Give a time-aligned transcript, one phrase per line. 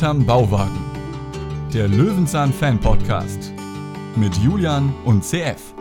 [0.00, 0.80] Hinterm Bauwagen.
[1.74, 3.52] Der Löwenzahn Fan Podcast
[4.16, 5.74] mit Julian und CF.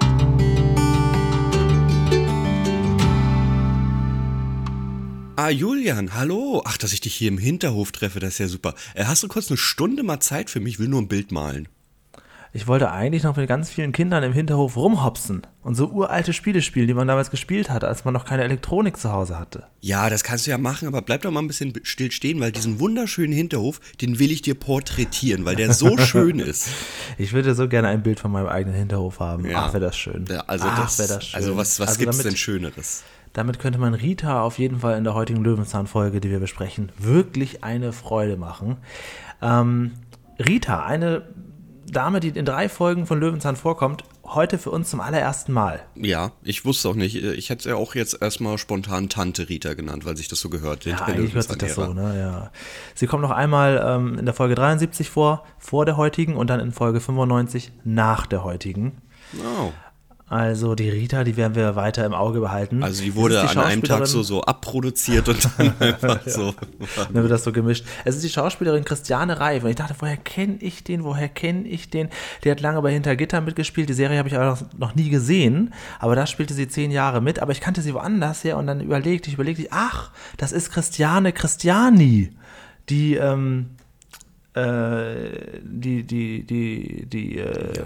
[5.38, 6.62] Ah, Julian, hallo.
[6.66, 8.76] Ach, dass ich dich hier im Hinterhof treffe, das ist ja super.
[8.94, 10.74] Äh, Hast du kurz eine Stunde mal Zeit für mich?
[10.74, 11.70] Ich will nur ein Bild malen.
[12.52, 16.64] Ich wollte eigentlich noch mit ganz vielen Kindern im Hinterhof rumhopsen und so uralte Spiele
[16.64, 19.68] spielen, die man damals gespielt hat, als man noch keine Elektronik zu Hause hatte.
[19.82, 22.52] Ja, das kannst du ja machen, aber bleib doch mal ein bisschen still stehen, weil
[22.52, 26.70] diesen wunderschönen Hinterhof, den will ich dir porträtieren, weil der so schön ist.
[27.20, 29.46] Ich würde so gerne ein Bild von meinem eigenen Hinterhof haben.
[29.48, 29.66] Ja.
[29.68, 30.26] Ach, wäre das schön.
[30.28, 31.36] Ja, also, Ach, das, wär das schön.
[31.38, 33.04] also was, was Also gibt's damit, denn Schöneres?
[33.34, 37.64] Damit könnte man Rita auf jeden Fall in der heutigen Löwenzahn-Folge, die wir besprechen, wirklich
[37.64, 38.78] eine Freude machen.
[39.40, 39.92] Ähm,
[40.40, 41.24] Rita, eine
[41.92, 45.82] Dame, die in drei Folgen von Löwenzahn vorkommt, heute für uns zum allerersten Mal.
[45.96, 47.16] Ja, ich wusste auch nicht.
[47.16, 50.86] Ich hätte ja auch jetzt erstmal spontan Tante Rita genannt, weil sich das so gehört.
[50.86, 52.20] Ja, eigentlich hört sich das so, ne?
[52.20, 52.52] Ja.
[52.96, 56.60] Sie kommt noch einmal ähm, in der Folge 73 vor, vor der heutigen, und dann
[56.60, 59.02] in Folge 95 nach der heutigen.
[59.38, 59.72] Oh.
[60.30, 62.84] Also die Rita, die werden wir weiter im Auge behalten.
[62.84, 66.54] Also die wurde die an einem Tag so, so abproduziert und dann einfach so.
[66.96, 67.84] Dann wird das so gemischt.
[68.06, 69.64] Es ist die Schauspielerin Christiane Reif.
[69.64, 71.04] Und ich dachte, woher kenne ich den?
[71.04, 72.10] Woher kenne ich den?
[72.44, 73.90] Die hat lange bei Hinter Gitter mitgespielt.
[73.90, 75.74] Die Serie habe ich aber noch, nie gesehen.
[75.98, 77.40] Aber da spielte sie zehn Jahre mit.
[77.40, 78.58] Aber ich kannte sie woanders her.
[78.58, 82.30] Und dann überlegte ich, überlegte ich, ach, das ist Christiane Christiani.
[82.90, 83.79] Die, ähm, äh,
[85.64, 87.84] die, die, die, die, äh,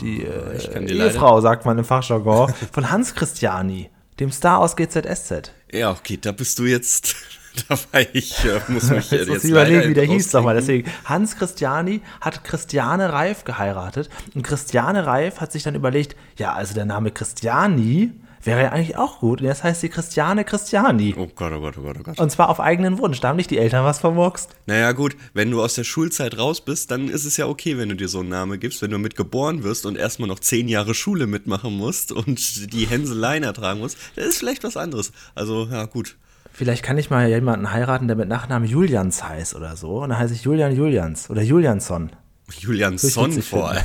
[0.00, 4.58] die äh, kann dir leider- Ehefrau, sagt man im Fachjargon, von Hans Christiani, dem Star
[4.58, 5.52] aus GZSZ.
[5.72, 7.14] Ja, okay, da bist du jetzt.
[7.68, 10.54] Da war ich, äh, muss mich Jetzt jetzt, überlegen, wie der hieß nochmal.
[10.54, 14.08] Deswegen, Hans Christiani hat Christiane Reif geheiratet.
[14.36, 18.12] Und Christiane Reif hat sich dann überlegt, ja, also der Name Christiani
[18.48, 19.40] wäre ja eigentlich auch gut.
[19.40, 21.14] Und jetzt heißt sie Christiane Christiani.
[21.16, 22.18] Oh Gott, oh Gott, oh Gott, oh Gott.
[22.18, 23.20] Und zwar auf eigenen Wunsch.
[23.20, 24.50] Da haben nicht die Eltern was vermurkst.
[24.66, 27.90] Naja, gut, wenn du aus der Schulzeit raus bist, dann ist es ja okay, wenn
[27.90, 28.82] du dir so einen Namen gibst.
[28.82, 32.86] Wenn du mit geboren wirst und erstmal noch zehn Jahre Schule mitmachen musst und die
[32.86, 35.12] Hänseleien ertragen musst, das ist vielleicht was anderes.
[35.34, 36.16] Also, ja, gut.
[36.52, 40.02] Vielleicht kann ich mal jemanden heiraten, der mit Nachnamen Julians heißt oder so.
[40.02, 42.10] Und dann heiße ich Julian Julians oder Juliansson.
[42.50, 43.84] Julian Würde ich Son witzig vor allem.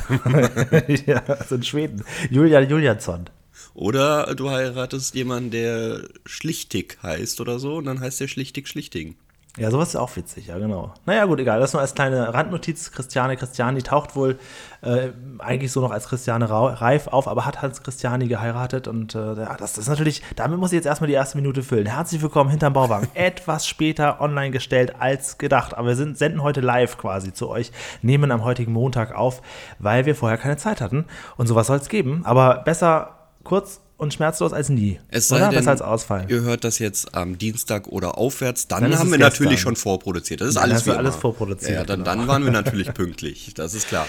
[1.06, 2.04] ja, also in Schweden.
[2.30, 3.26] Julian Juliansson.
[3.74, 9.16] Oder du heiratest jemanden, der Schlichtig heißt oder so, und dann heißt der Schlichtig Schlichtigen.
[9.56, 10.92] Ja, sowas ist auch witzig, ja, genau.
[11.06, 11.60] Naja, gut, egal.
[11.60, 12.90] Das nur als kleine Randnotiz.
[12.90, 14.36] Christiane Christiani taucht wohl
[14.82, 19.34] äh, eigentlich so noch als Christiane Reif auf, aber hat Hans Christiani geheiratet und äh,
[19.34, 21.86] ja, das ist natürlich, damit muss ich jetzt erstmal die erste Minute füllen.
[21.86, 23.06] Herzlich willkommen hinterm Bauwagen.
[23.14, 27.70] Etwas später online gestellt als gedacht, aber wir sind, senden heute live quasi zu euch,
[28.02, 29.40] nehmen am heutigen Montag auf,
[29.78, 31.04] weil wir vorher keine Zeit hatten.
[31.36, 34.98] Und sowas soll es geben, aber besser kurz und schmerzlos als nie.
[35.08, 35.46] Es sei oder?
[35.50, 36.28] denn, besser als Ausfallen.
[36.28, 39.32] ihr hört das jetzt am Dienstag oder aufwärts, dann, Dann haben wir gestern.
[39.44, 40.40] natürlich schon vorproduziert.
[40.40, 42.10] Das ist Dann alles alles vorproduziert, Ja, dann, genau.
[42.16, 44.06] dann waren wir natürlich pünktlich, das ist klar.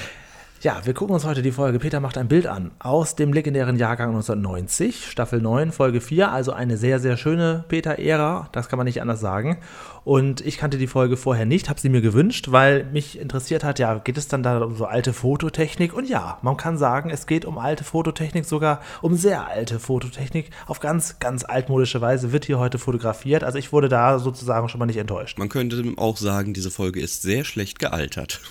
[0.66, 3.78] Ja, wir gucken uns heute die Folge Peter macht ein Bild an aus dem legendären
[3.78, 8.86] Jahrgang 1990, Staffel 9, Folge 4, also eine sehr, sehr schöne Peter-Ära, das kann man
[8.86, 9.60] nicht anders sagen.
[10.06, 13.78] Und ich kannte die Folge vorher nicht, habe sie mir gewünscht, weil mich interessiert hat,
[13.78, 15.94] ja, geht es dann da um so alte Fototechnik?
[15.94, 20.50] Und ja, man kann sagen, es geht um alte Fototechnik, sogar um sehr alte Fototechnik.
[20.66, 23.44] Auf ganz, ganz altmodische Weise wird hier heute fotografiert.
[23.44, 25.38] Also ich wurde da sozusagen schon mal nicht enttäuscht.
[25.38, 28.42] Man könnte auch sagen, diese Folge ist sehr schlecht gealtert.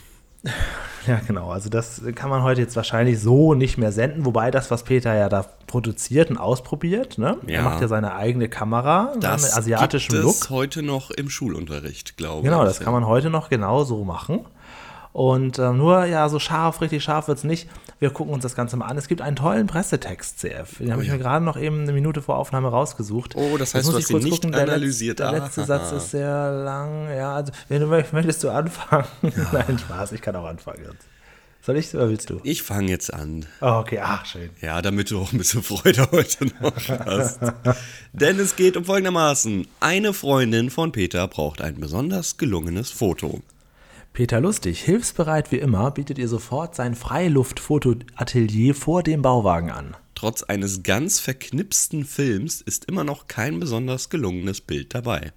[1.07, 1.51] Ja, genau.
[1.51, 5.15] Also das kann man heute jetzt wahrscheinlich so nicht mehr senden, wobei das, was Peter
[5.15, 7.37] ja da produziert und ausprobiert, ne?
[7.47, 7.57] Ja.
[7.57, 10.51] Er macht ja seine eigene Kamera Das mit asiatischem gibt es Look.
[10.51, 12.45] heute noch im Schulunterricht, glaube ich.
[12.45, 14.47] Genau, das kann man heute noch genau so machen.
[15.15, 17.69] Und äh, nur, ja, so scharf, richtig scharf wird es nicht.
[18.01, 18.99] Wir gucken uns das Ganze mal an.
[18.99, 20.79] Es gibt einen tollen Pressetext, CF.
[20.79, 23.37] Den habe ich mir gerade noch eben eine Minute vor Aufnahme rausgesucht.
[23.37, 25.21] Oh, das Jetzt heißt, muss du ich kurz nicht gucken, der analysiert.
[25.21, 25.97] Der Ah, letzte ah, Satz ah.
[25.99, 27.09] ist sehr lang.
[27.17, 29.07] Ja, also, wenn du möchtest, du anfangen.
[29.23, 30.81] Nein, Spaß, ich kann auch anfangen.
[30.83, 31.07] jetzt.
[31.63, 32.41] Soll ich oder willst du?
[32.43, 33.47] Ich fange jetzt an.
[33.61, 34.51] Oh, okay, ach, schön.
[34.61, 37.39] Ja, damit du auch ein bisschen Freude heute noch hast.
[38.13, 39.69] Denn es geht um folgendermaßen.
[39.79, 43.43] Eine Freundin von Peter braucht ein besonders gelungenes Foto.
[44.15, 49.97] Peter Lustig, hilfsbereit wie immer, bietet ihr sofort sein Freiluftfotoatelier vor dem Bauwagen an.
[50.15, 55.33] Trotz eines ganz verknipsten Films ist immer noch kein besonders gelungenes Bild dabei.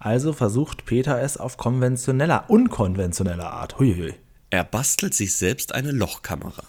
[0.00, 3.78] Also versucht Peter es auf konventioneller, unkonventioneller Art.
[3.78, 4.14] Huiui.
[4.50, 6.64] Er bastelt sich selbst eine Lochkamera.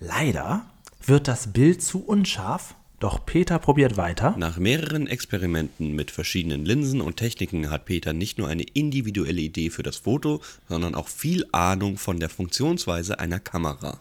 [0.00, 0.66] Leider
[1.06, 4.34] wird das Bild zu unscharf, doch Peter probiert weiter.
[4.38, 9.68] Nach mehreren Experimenten mit verschiedenen Linsen und Techniken hat Peter nicht nur eine individuelle Idee
[9.68, 10.40] für das Foto,
[10.70, 14.00] sondern auch viel Ahnung von der Funktionsweise einer Kamera.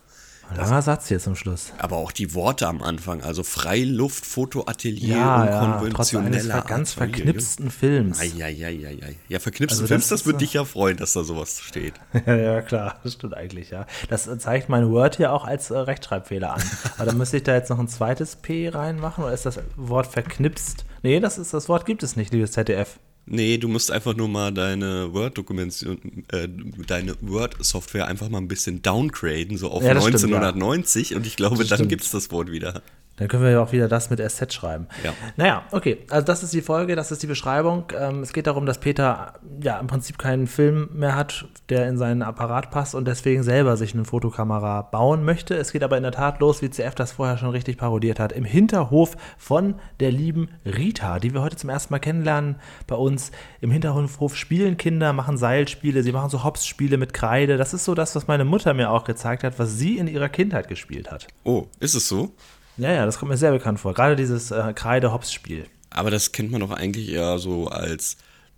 [0.55, 1.73] Langer Satz hier zum Schluss.
[1.77, 6.93] Aber auch die Worte am Anfang, also Freiluftfotoatelier Ja, und ja, trotz konventioneller ver ganz
[6.93, 8.19] verknipsten Films.
[8.19, 9.15] Eieieiei.
[9.29, 11.93] Ja, verknipsten Also Films, das das, würde dich ja freuen, dass da sowas steht.
[12.25, 13.85] Ja, ja, klar, das stimmt eigentlich, ja.
[14.09, 16.61] Das zeigt mein Word hier auch als äh, Rechtschreibfehler an.
[16.97, 20.07] Aber dann müsste ich da jetzt noch ein zweites P reinmachen oder ist das Wort
[20.07, 20.85] verknipst?
[21.01, 22.99] Nee, das ist das Wort gibt es nicht, liebes ZDF.
[23.25, 26.47] Nee, du musst einfach nur mal deine Word-Dokumentation, äh,
[26.87, 31.37] deine Word-Software einfach mal ein bisschen downgraden, so auf Ja, das stimmt, 1990 und ich
[31.37, 31.89] glaube, Das dann stimmt.
[31.89, 32.81] gibt's das Wort wieder.
[33.17, 34.87] Dann können wir ja auch wieder das mit SZ schreiben.
[35.03, 35.13] Ja.
[35.37, 35.99] Naja, okay.
[36.09, 37.85] Also das ist die Folge, das ist die Beschreibung.
[37.97, 41.97] Ähm, es geht darum, dass Peter ja im Prinzip keinen Film mehr hat, der in
[41.97, 45.55] seinen Apparat passt und deswegen selber sich eine Fotokamera bauen möchte.
[45.55, 48.31] Es geht aber in der Tat los, wie CF das vorher schon richtig parodiert hat,
[48.31, 52.55] im Hinterhof von der lieben Rita, die wir heute zum ersten Mal kennenlernen
[52.87, 53.31] bei uns.
[53.61, 57.57] Im Hinterhof spielen Kinder, machen Seilspiele, sie machen so Hops-Spiele mit Kreide.
[57.57, 60.29] Das ist so das, was meine Mutter mir auch gezeigt hat, was sie in ihrer
[60.29, 61.27] Kindheit gespielt hat.
[61.43, 62.31] Oh, ist es so?
[62.77, 63.93] Ja, ja, das kommt mir sehr bekannt vor.
[63.93, 65.65] Gerade dieses äh, Kreide-Hops-Spiel.
[65.89, 68.17] Aber das kennt man doch eigentlich eher so als,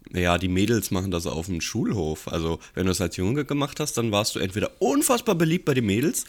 [0.09, 2.31] naja, die Mädels machen das auf dem Schulhof.
[2.31, 5.73] Also, wenn du es als Junge gemacht hast, dann warst du entweder unfassbar beliebt bei
[5.73, 6.25] den Mädels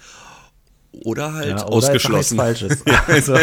[1.05, 2.38] oder halt Ja, oder ausgeschlossen.
[2.38, 3.29] Doch nichts Falsches.
[3.29, 3.35] Also,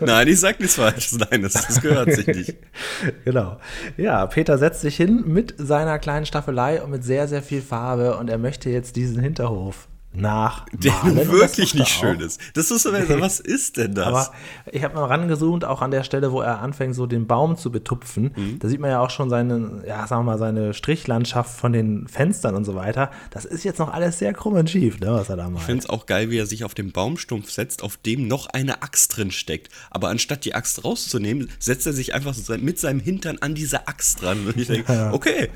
[0.04, 1.18] Nein, ich sag nichts Falsches.
[1.18, 2.54] Nein, das, das gehört sich nicht.
[3.24, 3.58] genau.
[3.96, 8.16] Ja, Peter setzt sich hin mit seiner kleinen Staffelei und mit sehr, sehr viel Farbe
[8.16, 10.66] und er möchte jetzt diesen Hinterhof nachmalen.
[10.72, 12.40] Der das wirklich macht nicht schön ist.
[12.54, 14.06] Das ist so, was ist denn das?
[14.06, 14.32] Aber
[14.72, 17.70] ich habe mal rangezoomt, auch an der Stelle, wo er anfängt, so den Baum zu
[17.70, 18.32] betupfen.
[18.34, 18.58] Mhm.
[18.58, 22.08] Da sieht man ja auch schon seine, ja, sagen wir mal, seine Strichlandschaft von den
[22.08, 23.10] Fenstern und so weiter.
[23.30, 25.64] Das ist jetzt noch alles sehr krumm und schief, ne, was er da Ich malt.
[25.64, 28.82] finde es auch geil, wie er sich auf den Baumstumpf setzt, auf dem noch eine
[28.82, 29.72] Axt drin steckt.
[29.90, 34.22] Aber anstatt die Axt rauszunehmen, setzt er sich einfach mit seinem Hintern an diese Axt
[34.22, 34.46] dran.
[34.46, 35.50] Und ich denke, okay,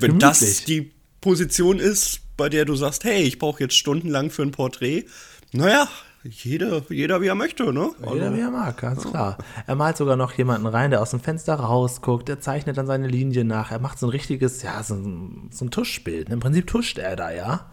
[0.00, 0.64] wenn das Gemütlich.
[0.64, 5.04] die Position ist, bei der du sagst, hey, ich brauche jetzt stundenlang für ein Porträt,
[5.52, 5.88] naja,
[6.24, 7.90] jeder, jeder wie er möchte, ne?
[8.12, 9.36] Jeder wie er mag, ganz klar.
[9.66, 12.28] Er malt sogar noch jemanden rein, der aus dem Fenster rausguckt.
[12.30, 13.70] Er zeichnet dann seine Linien nach.
[13.70, 16.30] Er macht so ein richtiges, ja, so ein, so ein Tuschbild.
[16.30, 17.66] Im Prinzip tuscht er da, ja.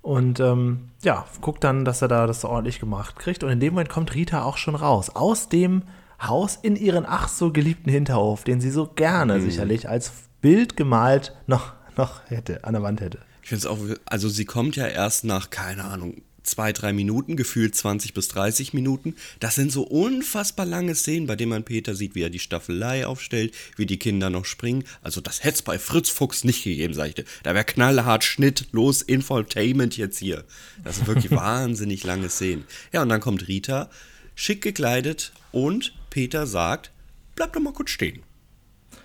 [0.00, 3.44] Und ähm, ja, guckt dann, dass er da das ordentlich gemacht kriegt.
[3.44, 5.10] Und in dem Moment kommt Rita auch schon raus.
[5.10, 5.82] Aus dem
[6.20, 11.36] Haus in ihren ach so geliebten Hinterhof, den sie so gerne sicherlich als Bild gemalt
[11.46, 13.18] noch, noch hätte, an der Wand hätte.
[13.48, 17.34] Ich finde es auch, also sie kommt ja erst nach, keine Ahnung, zwei, drei Minuten,
[17.34, 19.14] gefühlt 20 bis 30 Minuten.
[19.40, 23.06] Das sind so unfassbar lange Szenen, bei denen man Peter sieht, wie er die Staffelei
[23.06, 24.84] aufstellt, wie die Kinder noch springen.
[25.00, 27.24] Also das hätte es bei Fritz Fuchs nicht gegeben, sag ich dir.
[27.42, 30.44] Da wäre knallhart Schnitt, los, Infotainment jetzt hier.
[30.84, 32.64] Das sind wirklich wahnsinnig lange Szenen.
[32.92, 33.88] Ja, und dann kommt Rita,
[34.34, 36.90] schick gekleidet und Peter sagt,
[37.34, 38.22] bleib doch mal kurz stehen.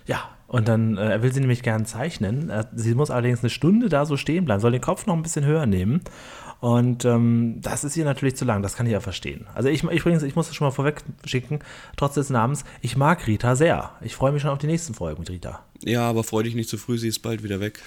[0.06, 2.52] Ja, und dann, äh, will sie nämlich gern zeichnen.
[2.74, 5.44] Sie muss allerdings eine Stunde da so stehen bleiben, soll den Kopf noch ein bisschen
[5.44, 6.02] höher nehmen.
[6.60, 9.46] Und ähm, das ist ihr natürlich zu lang, das kann ich ja verstehen.
[9.54, 11.58] Also ich, ich übrigens, ich muss das schon mal vorweg schicken,
[11.96, 13.92] trotz des Namens, ich mag Rita sehr.
[14.00, 15.62] Ich freue mich schon auf die nächsten Folgen mit Rita.
[15.82, 17.80] Ja, aber freu dich nicht zu früh, sie ist bald wieder weg.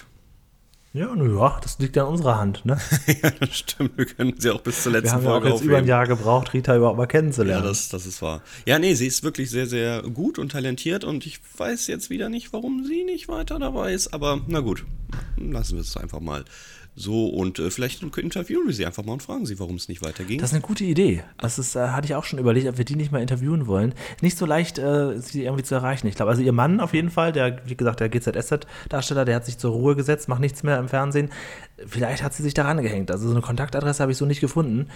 [0.94, 2.64] Ja, naja, das liegt ja in unserer Hand.
[2.64, 2.78] Ne?
[3.22, 3.96] ja, das stimmt.
[3.98, 5.86] Wir können sie auch bis zur Wir letzten haben ja auch Folge jetzt über ein.
[5.86, 7.64] Jahr gebraucht, Rita überhaupt mal Ja, kennenzulernen.
[7.64, 8.42] das, das ist wahr.
[8.66, 12.28] Ja, nee, sie ist wirklich sehr, sehr gut und talentiert und ich weiß jetzt wieder
[12.30, 14.84] nicht, warum sie nicht weiter dabei ist, aber na gut,
[15.36, 16.44] lassen wir es einfach mal
[16.98, 20.02] so und äh, vielleicht interviewen wir sie einfach mal und fragen sie, warum es nicht
[20.02, 20.38] weiterging.
[20.38, 21.22] Das ist eine gute Idee.
[21.38, 23.94] Das ist, äh, hatte ich auch schon überlegt, ob wir die nicht mal interviewen wollen.
[24.20, 26.06] Nicht so leicht, äh, sie irgendwie zu erreichen.
[26.06, 29.46] Ich glaube, also ihr Mann auf jeden Fall, der, wie gesagt, der GZSZ-Darsteller, der hat
[29.46, 31.30] sich zur Ruhe gesetzt, macht nichts mehr im Fernsehen.
[31.86, 33.10] Vielleicht hat sie sich daran gehängt.
[33.10, 34.88] Also so eine Kontaktadresse habe ich so nicht gefunden.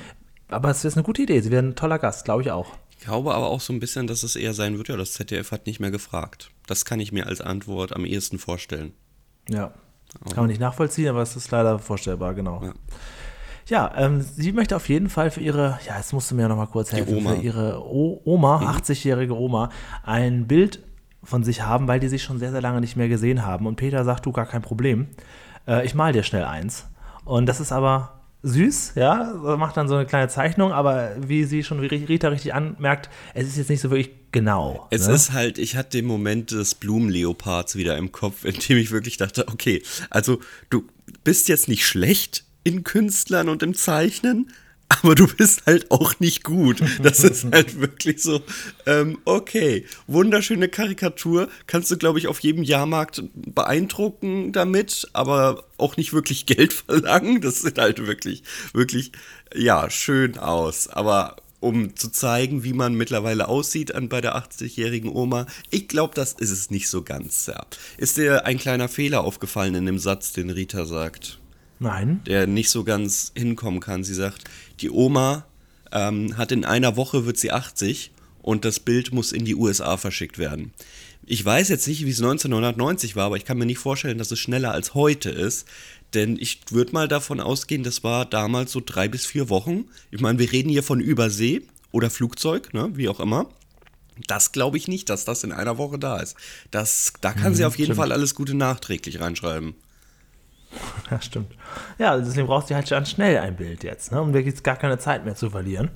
[0.49, 1.41] Aber es ist eine gute Idee.
[1.41, 2.75] Sie wäre ein toller Gast, glaube ich auch.
[2.91, 5.51] ich glaube aber auch so ein bisschen, dass es eher sein wird, ja, das ZDF
[5.51, 6.51] hat nicht mehr gefragt.
[6.67, 8.93] Das kann ich mir als Antwort am ehesten vorstellen.
[9.49, 9.73] Ja.
[10.31, 12.63] Kann man nicht nachvollziehen, aber es ist leider vorstellbar, genau.
[12.63, 12.73] Ja.
[13.69, 16.57] Ja, ähm, sie möchte auf jeden Fall für ihre, ja, jetzt musst du mir noch
[16.57, 17.31] mal kurz helfen, Oma.
[17.31, 17.37] Mhm.
[17.37, 19.71] für ihre o Oma, 80-jährige Oma,
[20.03, 20.83] ein Bild
[21.23, 23.67] von sich haben, weil die sich schon sehr, sehr lange nicht mehr gesehen haben.
[23.67, 25.07] Und Peter sagt, du, gar kein Problem,
[25.69, 26.89] äh, ich mal dir schnell eins.
[27.25, 31.63] Und das ist aber süß, ja, macht dann so eine kleine Zeichnung, aber wie sie
[31.63, 34.89] schon, wie Rita richtig anmerkt, es ist jetzt nicht so wirklich genau.
[34.91, 35.15] Es ne?
[35.15, 39.17] ist halt, ich hatte den Moment des Blumenleopards wieder im Kopf, in dem ich wirklich
[39.17, 40.85] dachte, okay, also du
[41.23, 44.51] bist jetzt nicht schlecht in Künstlern und im Zeichnen,
[45.03, 46.83] aber du bist halt auch nicht gut.
[47.03, 48.43] Das ist halt wirklich so,
[48.87, 55.97] ähm, okay, wunderschöne Karikatur, kannst du, glaube ich, auf jedem Jahrmarkt beeindrucken damit, aber auch
[55.97, 57.41] nicht wirklich Geld verlangen.
[57.41, 59.13] Das sieht halt wirklich, wirklich,
[59.55, 60.89] ja, schön aus.
[60.89, 65.47] Aber um zu zeigen, wie man mittlerweile aussieht an, bei der 80-jährigen Oma.
[65.71, 67.47] Ich glaube, das ist es nicht so ganz.
[67.47, 67.65] Ja.
[67.99, 71.39] Ist dir ein kleiner Fehler aufgefallen in dem Satz, den Rita sagt?
[71.83, 72.21] Nein.
[72.27, 74.05] der nicht so ganz hinkommen kann.
[74.05, 74.45] Sie sagt,
[74.81, 75.45] die Oma
[75.91, 79.97] ähm, hat in einer Woche wird sie 80 und das Bild muss in die USA
[79.97, 80.73] verschickt werden.
[81.25, 84.31] Ich weiß jetzt nicht, wie es 1990 war, aber ich kann mir nicht vorstellen, dass
[84.33, 85.67] es schneller als heute ist.
[86.15, 89.85] Denn ich würde mal davon ausgehen, das war damals so drei bis vier Wochen.
[90.11, 93.49] Ich meine, wir reden hier von Übersee oder Flugzeug, ne, wie auch immer.
[94.27, 96.37] Das glaube ich nicht, dass das in einer Woche da ist.
[96.71, 97.99] Das, da kann sie auf jeden stimmt.
[97.99, 99.75] Fall alles Gute nachträglich reinschreiben.
[101.11, 101.53] Ja, stimmt.
[101.99, 104.13] Ja, deswegen brauchst du halt ganz schnell ein Bild jetzt.
[104.13, 104.25] Ne?
[104.43, 105.91] Gibt es gar keine Zeit mehr zu verlieren.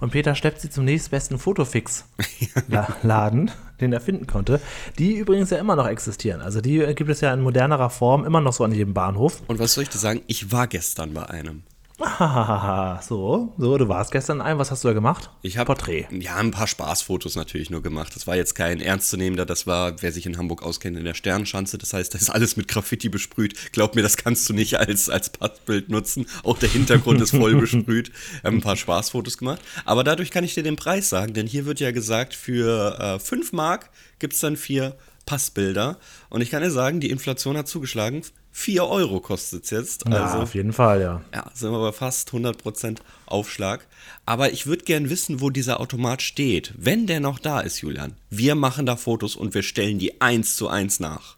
[0.00, 4.62] Und Peter schleppt sie zum nächstbesten Fotofix-Laden, den er finden konnte.
[4.98, 6.40] Die übrigens ja immer noch existieren.
[6.40, 9.42] Also die gibt es ja in modernerer Form immer noch so an jedem Bahnhof.
[9.46, 10.22] Und was soll ich dir sagen?
[10.26, 11.64] Ich war gestern bei einem.
[12.04, 14.58] Hahaha, so, so, du warst gestern in einem.
[14.58, 15.30] Was hast du da gemacht?
[15.42, 16.06] Ich habe Porträt.
[16.10, 18.14] Ja, ein paar Spaßfotos natürlich nur gemacht.
[18.14, 19.46] Das war jetzt kein ernstzunehmender.
[19.46, 21.78] Das war, wer sich in Hamburg auskennt, in der Sternschanze.
[21.78, 23.72] Das heißt, das ist alles mit Graffiti besprüht.
[23.72, 26.26] Glaub mir, das kannst du nicht als, als Passbild nutzen.
[26.42, 28.10] Auch der Hintergrund ist voll besprüht.
[28.42, 29.60] Wir haben ein paar Spaßfotos gemacht.
[29.84, 33.18] Aber dadurch kann ich dir den Preis sagen, denn hier wird ja gesagt, für äh,
[33.18, 35.98] 5 Mark gibt es dann vier Passbilder.
[36.28, 38.22] Und ich kann dir sagen, die Inflation hat zugeschlagen.
[38.52, 40.04] 4 Euro kostet es jetzt.
[40.06, 41.22] Ja, Also auf jeden Fall, ja.
[41.34, 43.86] ja, sind wir bei fast 100% Aufschlag.
[44.26, 46.74] Aber ich würde gern wissen, wo dieser Automat steht.
[46.76, 48.12] Wenn der noch da ist, Julian.
[48.30, 51.36] Wir machen da Fotos und wir stellen die eins zu eins nach.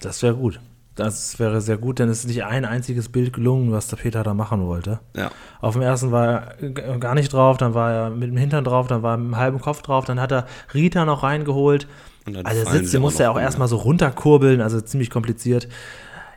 [0.00, 0.60] Das wäre gut.
[0.96, 4.22] Das wäre sehr gut, denn es ist nicht ein einziges Bild gelungen, was der Peter
[4.22, 5.00] da machen wollte.
[5.16, 5.32] Ja.
[5.60, 8.86] Auf dem ersten war er gar nicht drauf, dann war er mit dem Hintern drauf,
[8.86, 11.88] dann war er mit dem halben Kopf drauf, dann hat er Rita noch reingeholt.
[12.26, 15.68] Und dann also der Sitz, den musste er auch erstmal so runterkurbeln, also ziemlich kompliziert.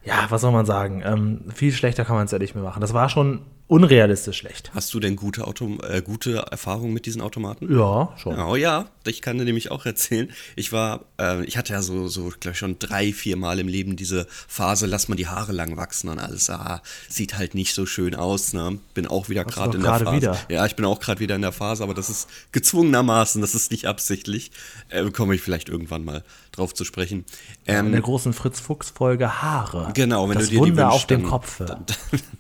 [0.07, 1.03] Ja, was soll man sagen?
[1.05, 2.79] Ähm, viel schlechter kann man es ja nicht mehr machen.
[2.79, 4.71] Das war schon unrealistisch schlecht.
[4.73, 7.67] Hast du denn gute, Auto äh, gute Erfahrungen mit diesen Automaten?
[7.73, 8.39] Ja, schon.
[8.39, 10.29] Oh ja, ich kann dir nämlich auch erzählen.
[10.55, 13.67] Ich war, äh, ich hatte ja so, so glaube ich, schon drei, vier Mal im
[13.67, 16.49] Leben diese Phase, lass mal die Haare lang wachsen und alles.
[16.49, 18.53] Ah, sieht halt nicht so schön aus.
[18.53, 18.79] Ne?
[18.93, 20.11] Bin auch wieder gerade in der Phase.
[20.15, 20.37] wieder.
[20.49, 23.71] Ja, ich bin auch gerade wieder in der Phase, aber das ist gezwungenermaßen, das ist
[23.71, 24.51] nicht absichtlich.
[24.89, 27.25] Äh, komme ich vielleicht irgendwann mal drauf zu sprechen.
[27.67, 29.91] Ähm, In der großen Fritz-Fuchs-Folge Haare.
[29.93, 31.57] Genau, wenn das du dir Wunder die wünschst, auf dem dann- Kopf.
[31.59, 31.85] dann-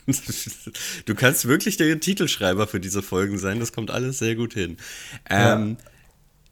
[1.05, 4.77] du kannst wirklich der Titelschreiber für diese Folgen sein, das kommt alles sehr gut hin.
[5.29, 5.77] Ähm,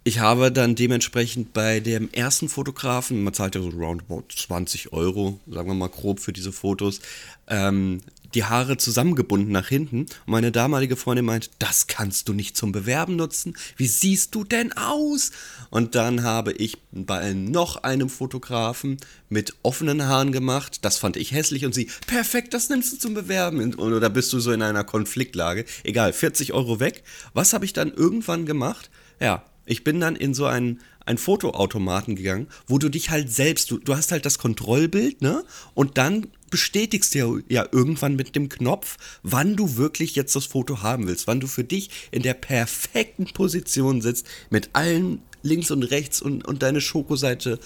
[0.08, 5.40] Ich habe dann dementsprechend bei dem ersten Fotografen, man zahlt ja so roundabout 20 Euro,
[5.48, 7.00] sagen wir mal grob für diese Fotos,
[7.48, 8.02] ähm,
[8.36, 10.02] die Haare zusammengebunden nach hinten.
[10.02, 13.56] Und meine damalige Freundin meint, das kannst du nicht zum Bewerben nutzen.
[13.78, 15.32] Wie siehst du denn aus?
[15.70, 18.98] Und dann habe ich bei noch einem Fotografen
[19.30, 20.86] mit offenen Haaren gemacht.
[20.86, 23.74] Das fand ich hässlich und sie, perfekt, das nimmst du zum Bewerben.
[23.74, 25.66] Und da bist du so in einer Konfliktlage.
[25.84, 27.04] Egal, 40 Euro weg.
[27.34, 28.90] Was habe ich dann irgendwann gemacht?
[29.20, 33.72] Ja, ich bin dann in so einen, einen Fotoautomaten gegangen, wo du dich halt selbst,
[33.72, 35.44] du, du hast halt das Kontrollbild, ne?
[35.74, 40.82] Und dann bestätigst du ja, irgendwann mit dem Knopf, wann du wirklich jetzt das Foto
[40.82, 45.84] haben willst, wann du für dich in der perfekten Position sitzt, mit allen links und
[45.84, 47.60] rechts und, und deine Schokoseite.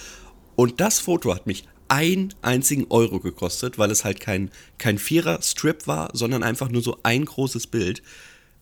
[0.55, 5.87] Und das Foto hat mich einen einzigen Euro gekostet, weil es halt kein, kein Vierer-Strip
[5.87, 8.03] war, sondern einfach nur so ein großes Bild.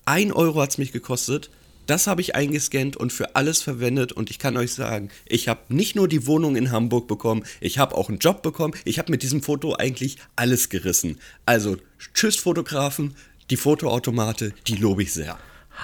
[0.06, 1.50] Ein Euro hat es mich gekostet.
[1.88, 5.62] Das habe ich eingescannt und für alles verwendet und ich kann euch sagen, ich habe
[5.74, 9.10] nicht nur die Wohnung in Hamburg bekommen, ich habe auch einen Job bekommen, ich habe
[9.10, 11.17] mit diesem Foto eigentlich alles gerissen.
[11.46, 11.77] Also,
[12.13, 13.15] tschüss Fotografen,
[13.50, 15.39] die Fotoautomate, die lobe ich sehr.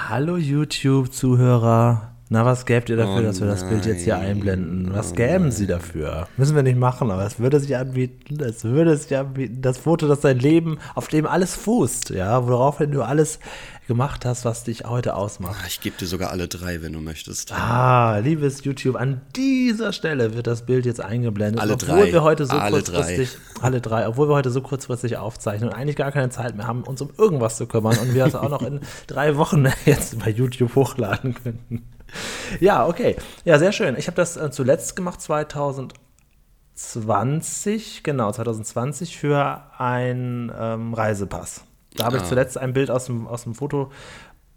[0.10, 2.13] Hallo YouTube-Zuhörer.
[2.30, 4.90] Na, was gäbt ihr dafür, Oh dass wir das Bild jetzt hier einblenden?
[4.94, 6.28] Was gäben sie dafür?
[6.38, 8.40] Müssen wir nicht machen, aber es würde sich anbieten.
[8.42, 9.62] Es würde sich anbieten.
[9.62, 13.40] Das Foto, das dein Leben, auf dem alles fußt, ja, woraufhin du alles
[13.88, 15.58] gemacht hast, was dich heute ausmacht.
[15.68, 17.52] Ich gebe dir sogar alle drei, wenn du möchtest.
[17.52, 21.62] Ah, liebes YouTube, an dieser Stelle wird das Bild jetzt eingeblendet.
[21.62, 22.14] Alle obwohl drei.
[22.14, 25.98] wir heute so Alle kurzfristig, alle drei, obwohl wir heute so kurzfristig aufzeichnen und eigentlich
[25.98, 28.62] gar keine Zeit mehr haben, uns um irgendwas zu kümmern und wir es auch noch
[28.62, 31.84] in drei Wochen jetzt bei YouTube hochladen könnten.
[32.60, 33.16] Ja, okay.
[33.46, 33.96] Ja, sehr schön.
[33.98, 41.64] Ich habe das äh, zuletzt gemacht, 2020, genau, 2020 für einen ähm, Reisepass.
[41.96, 42.28] Da habe ich Ah.
[42.28, 43.92] zuletzt ein Bild aus dem, aus dem Foto,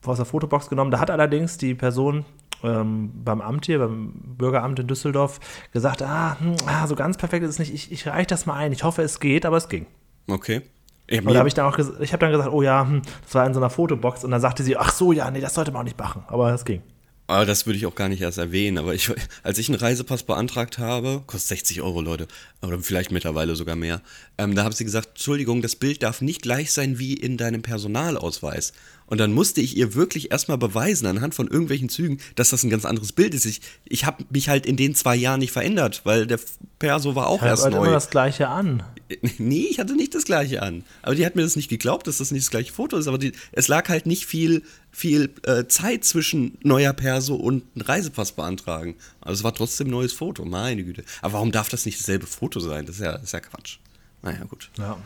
[0.05, 0.91] aus der Fotobox genommen.
[0.91, 2.25] Da hat allerdings die Person
[2.63, 5.39] ähm, beim Amt hier, beim Bürgeramt in Düsseldorf,
[5.73, 7.75] gesagt, ah, hm, ah so ganz perfekt ist es nicht.
[7.75, 8.73] Ich, ich reiche das mal ein.
[8.73, 9.87] Ich hoffe, es geht, aber es ging.
[10.29, 10.63] Okay.
[11.11, 13.35] Ja, Und da habe ich dann auch ich habe dann gesagt, oh ja, hm, das
[13.35, 15.71] war in so einer Fotobox und dann sagte sie, ach so, ja, nee, das sollte
[15.71, 16.83] man auch nicht machen, aber es ging.
[17.29, 18.79] Aber das würde ich auch gar nicht erst erwähnen.
[18.79, 19.11] Aber ich,
[19.43, 22.29] als ich einen Reisepass beantragt habe, kostet 60 Euro, Leute,
[22.63, 24.03] oder vielleicht mittlerweile sogar mehr,
[24.39, 27.63] ähm, da haben sie gesagt, Entschuldigung, das Bild darf nicht gleich sein wie in deinem
[27.63, 28.73] Personalausweis.
[29.07, 32.71] Und dann musste ich ihr wirklich erstmal beweisen, anhand von irgendwelchen Zügen, dass das ein
[32.71, 33.45] ganz anderes Bild ist.
[33.47, 36.41] Ich, ich habe mich halt in den zwei Jahren nicht verändert, weil der
[36.79, 37.83] Perso war auch Ich erst habe neu.
[37.85, 38.83] immer das gleiche an.
[39.39, 40.83] Nee, ich hatte nicht das gleiche an.
[41.03, 43.07] Aber die hat mir das nicht geglaubt, dass das nicht das gleiche Foto ist.
[43.07, 48.33] Aber die, es lag halt nicht viel, viel äh, Zeit zwischen neuer Perso und Reisepass
[48.33, 48.97] beantragen.
[49.21, 51.05] Also es war trotzdem ein neues Foto, meine Güte.
[51.23, 52.85] Aber warum darf das nicht dasselbe Foto sein?
[52.87, 53.77] Das ist ja, das ist ja Quatsch.
[54.23, 54.71] Naja, gut.
[54.77, 54.97] Ja.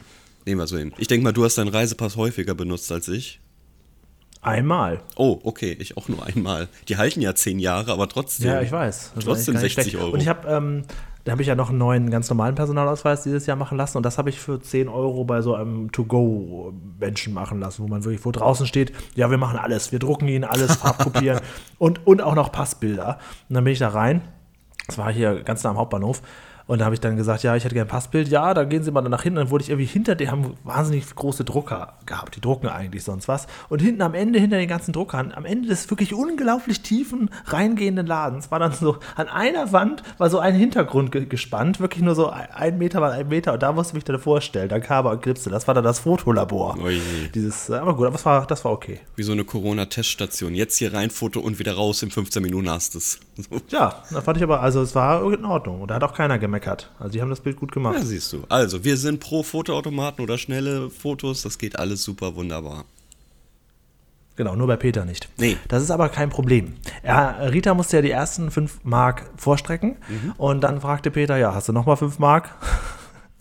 [0.46, 0.94] Nehmen wir so hin.
[0.96, 3.39] Ich denke mal, du hast deinen Reisepass häufiger benutzt als ich.
[4.42, 5.00] Einmal.
[5.16, 6.68] Oh, okay, ich auch nur einmal.
[6.88, 8.48] Die halten ja zehn Jahre, aber trotzdem.
[8.48, 9.12] Ja, ich weiß.
[9.14, 10.04] Das Trotzdem eigentlich gar nicht 60 schlecht.
[10.04, 10.14] Euro.
[10.14, 10.84] Und ich habe, ähm,
[11.24, 14.06] da habe ich ja noch einen neuen, ganz normalen Personalausweis dieses Jahr machen lassen und
[14.06, 18.24] das habe ich für 10 Euro bei so einem To-Go-Menschen machen lassen, wo man wirklich,
[18.24, 21.40] wo draußen steht, ja, wir machen alles, wir drucken ihn alles, farbkopieren
[21.78, 23.18] und, und auch noch Passbilder.
[23.48, 24.22] Und dann bin ich da rein,
[24.86, 26.22] das war hier ganz nah am Hauptbahnhof,
[26.70, 28.28] und da habe ich dann gesagt, ja, ich hätte gerne ein Passbild.
[28.28, 29.38] Ja, dann gehen Sie mal nach hinten.
[29.38, 32.36] Dann wurde ich irgendwie hinter, die haben wahnsinnig große Drucker gehabt.
[32.36, 33.48] Die drucken eigentlich sonst was.
[33.68, 38.06] Und hinten am Ende, hinter den ganzen Druckern, am Ende des wirklich unglaublich tiefen, reingehenden
[38.06, 41.80] Ladens, war dann so, an einer Wand war so ein Hintergrund ge gespannt.
[41.80, 43.54] Wirklich nur so ein Meter mal ein Meter.
[43.54, 45.50] Und da musste ich mich dann vorstellen, dann Kaber und Gripsel.
[45.50, 46.78] Das war dann das Fotolabor.
[46.80, 47.00] Oje.
[47.34, 49.00] Dieses, aber gut, aber das war, das war okay.
[49.16, 50.54] Wie so eine Corona-Teststation.
[50.54, 52.04] Jetzt hier rein, Foto und wieder raus.
[52.04, 53.18] In 15 Minuten hast du es.
[53.70, 55.80] Ja, da fand ich aber, also es war in Ordnung.
[55.80, 56.90] Und da hat auch keiner gemeckert.
[56.98, 57.96] Also die haben das Bild gut gemacht.
[57.98, 58.44] Ja, siehst du.
[58.48, 61.42] Also, wir sind pro Fotoautomaten oder schnelle Fotos.
[61.42, 62.84] Das geht alles super wunderbar.
[64.36, 65.28] Genau, nur bei Peter nicht.
[65.36, 65.56] Nee.
[65.68, 66.74] Das ist aber kein Problem.
[67.02, 70.32] Er, Rita musste ja die ersten 5 Mark vorstrecken Mhm.
[70.38, 72.54] und dann fragte Peter, ja, hast du nochmal 5 Mark?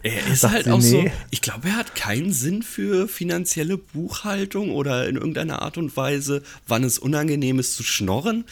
[0.01, 1.01] Er ist Sagt halt auch so.
[1.01, 1.11] nee.
[1.29, 6.41] Ich glaube, er hat keinen Sinn für finanzielle Buchhaltung oder in irgendeiner Art und Weise,
[6.67, 8.45] wann es unangenehm ist zu schnorren.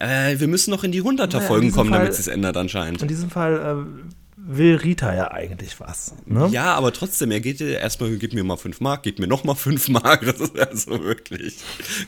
[0.00, 2.56] Äh, wir müssen noch in die Naja, in 100er-Folgen diesem kommen, damit es sich ändert
[2.56, 3.02] anscheinend.
[3.02, 6.14] In diesem Fall äh, will Rita ja eigentlich was.
[6.26, 6.48] Ne?
[6.50, 9.44] Ja, aber trotzdem, er geht ja erstmal, gib mir mal 5 Mark, gib mir noch
[9.44, 10.24] mal 5 Mark.
[10.24, 11.58] Das ist also wirklich.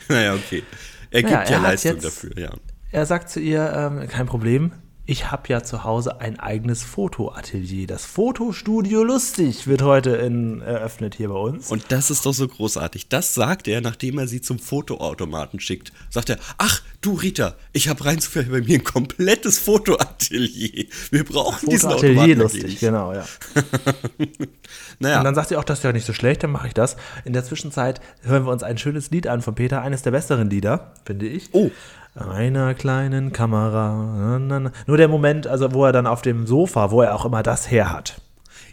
[0.08, 0.62] Naja, okay.
[1.10, 2.50] Er gibt Naja, ja er hat Leistung jetzt- dafür, ja.
[2.90, 4.72] Er sagt zu ihr, ähm, kein Problem,
[5.04, 7.88] ich habe ja zu Hause ein eigenes Fotoatelier.
[7.88, 11.72] Das Fotostudio Lustig wird heute in, eröffnet hier bei uns.
[11.72, 13.08] Und das ist doch so großartig.
[13.08, 15.92] Das sagt er, nachdem er sie zum Fotoautomaten schickt.
[16.08, 20.86] Sagt er, ach du Rita, ich habe rein zufällig bei mir ein komplettes Fotoatelier.
[21.10, 22.80] Wir brauchen diesen Fotoatelier Automaten lustig, nicht.
[22.80, 23.24] genau, ja.
[25.00, 26.74] Naja, Und dann sagt sie auch, das ist ja nicht so schlecht, dann mache ich
[26.74, 26.96] das.
[27.24, 30.48] In der Zwischenzeit hören wir uns ein schönes Lied an von Peter, eines der besseren
[30.48, 31.48] Lieder, finde ich.
[31.52, 31.72] Oh.
[32.14, 34.14] Einer kleinen Kamera.
[34.16, 34.72] Na, na, na.
[34.86, 37.70] Nur der Moment, also wo er dann auf dem Sofa, wo er auch immer das
[37.70, 38.20] her hat.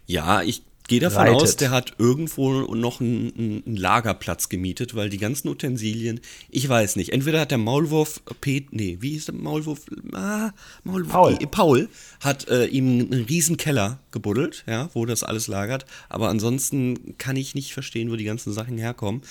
[0.05, 1.35] ja, ich gehe davon Reitet.
[1.43, 6.95] aus, der hat irgendwo noch einen, einen Lagerplatz gemietet, weil die ganzen Utensilien, ich weiß
[6.95, 9.81] nicht, entweder hat der Maulwurf Pet, nee, wie hieß der Maulwurf?
[10.13, 10.49] Ah,
[10.83, 11.37] Maulwurf Paul.
[11.39, 11.89] eh, Paul
[12.21, 15.85] hat äh, ihm einen riesen Keller gebuddelt, ja, wo das alles lagert.
[16.09, 19.21] Aber ansonsten kann ich nicht verstehen, wo die ganzen Sachen herkommen.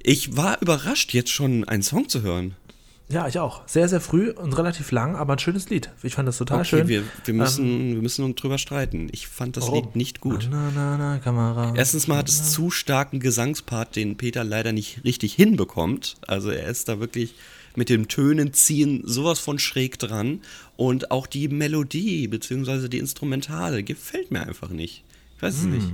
[0.00, 2.54] Ich war überrascht, jetzt schon einen Song zu hören.
[3.08, 3.62] Ja, ich auch.
[3.68, 5.90] Sehr, sehr früh und relativ lang, aber ein schönes Lied.
[6.02, 6.88] Ich fand das total schön.
[6.88, 9.08] wir, wir, müssen, wir müssen uns drüber streiten.
[9.12, 9.84] Ich fand das Warum?
[9.84, 10.48] Lied nicht gut.
[10.50, 11.72] Na, na, na, Kamera.
[11.76, 16.16] Erstens mal hat es zu starken Gesangspart, den Peter leider nicht richtig hinbekommt.
[16.26, 17.34] Also er ist da wirklich
[17.76, 20.40] mit dem Tönen ziehen sowas von schräg dran.
[20.76, 22.88] Und auch die Melodie bzw.
[22.88, 25.04] die Instrumentale gefällt mir einfach nicht.
[25.36, 25.86] Ich weiß es nicht.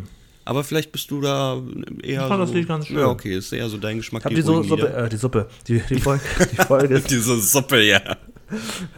[0.44, 1.60] Aber vielleicht bist du da
[2.02, 2.98] eher Ich fand so, das Lied ganz schön.
[2.98, 4.22] Ja, okay, ist eher so dein Geschmack.
[4.22, 7.40] ich habe die, so, Suppe, äh, die Suppe, die, die Folge, die Folge ist Diese
[7.40, 8.00] Suppe, ja.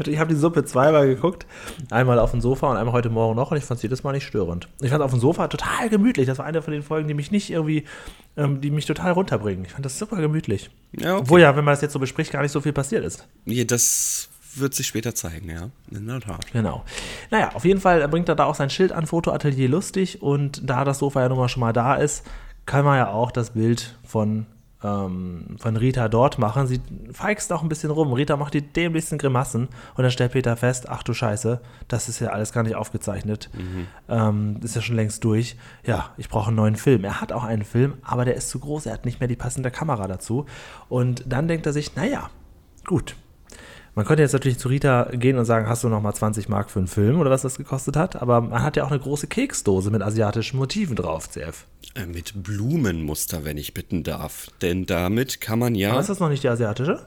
[0.07, 1.47] Ich habe die Suppe zweimal geguckt.
[1.91, 4.13] Einmal auf dem Sofa und einmal heute Morgen noch und ich fand es jedes Mal
[4.13, 4.69] nicht störend.
[4.81, 6.27] Ich fand es auf dem Sofa total gemütlich.
[6.27, 7.85] Das war eine von den Folgen, die mich nicht irgendwie,
[8.37, 9.65] ähm, die mich total runterbringen.
[9.65, 10.71] Ich fand das super gemütlich.
[10.93, 11.21] Ja, okay.
[11.23, 13.27] Obwohl ja, wenn man das jetzt so bespricht, gar nicht so viel passiert ist.
[13.45, 14.29] Ja, das
[14.59, 15.71] wird sich später zeigen, ja.
[15.91, 16.51] In der Tat.
[16.53, 16.85] Genau.
[17.31, 20.23] Naja, auf jeden Fall bringt er da auch sein Schild an, Fotoatelier lustig.
[20.23, 22.25] Und da das Sofa ja nun mal schon mal da ist,
[22.67, 24.47] kann man ja auch das Bild von,
[24.83, 26.67] ähm, von Rita dort machen.
[26.67, 26.81] Sie
[27.13, 28.13] feigst auch ein bisschen rum.
[28.13, 29.69] Rita macht die dämlichsten Grimassen.
[29.97, 33.51] Und dann stellt Peter fest, ach du Scheiße, das ist ja alles gar nicht aufgezeichnet.
[34.09, 35.57] Ähm, ist ja schon längst durch.
[35.85, 37.05] Ja, ich brauche einen neuen Film.
[37.05, 38.87] Er hat auch einen Film, aber der ist zu groß.
[38.87, 40.47] Er hat nicht mehr die passende Kamera dazu.
[40.89, 42.31] Und dann denkt er sich, naja,
[42.87, 43.17] gut,
[43.95, 46.71] man könnte jetzt natürlich zu Rita gehen und sagen, hast du noch mal 20 Mark
[46.71, 48.17] für einen Film oder was das gekostet hat?
[48.17, 51.65] Aber man hat ja auch eine große Keksdose mit asiatischen Motiven drauf, CF.
[51.95, 54.49] Äh, Mit Blumenmuster, wenn ich bitten darf.
[54.63, 55.93] Denn damit kann man ja.
[55.93, 57.05] Aber ist das noch nicht die asiatische?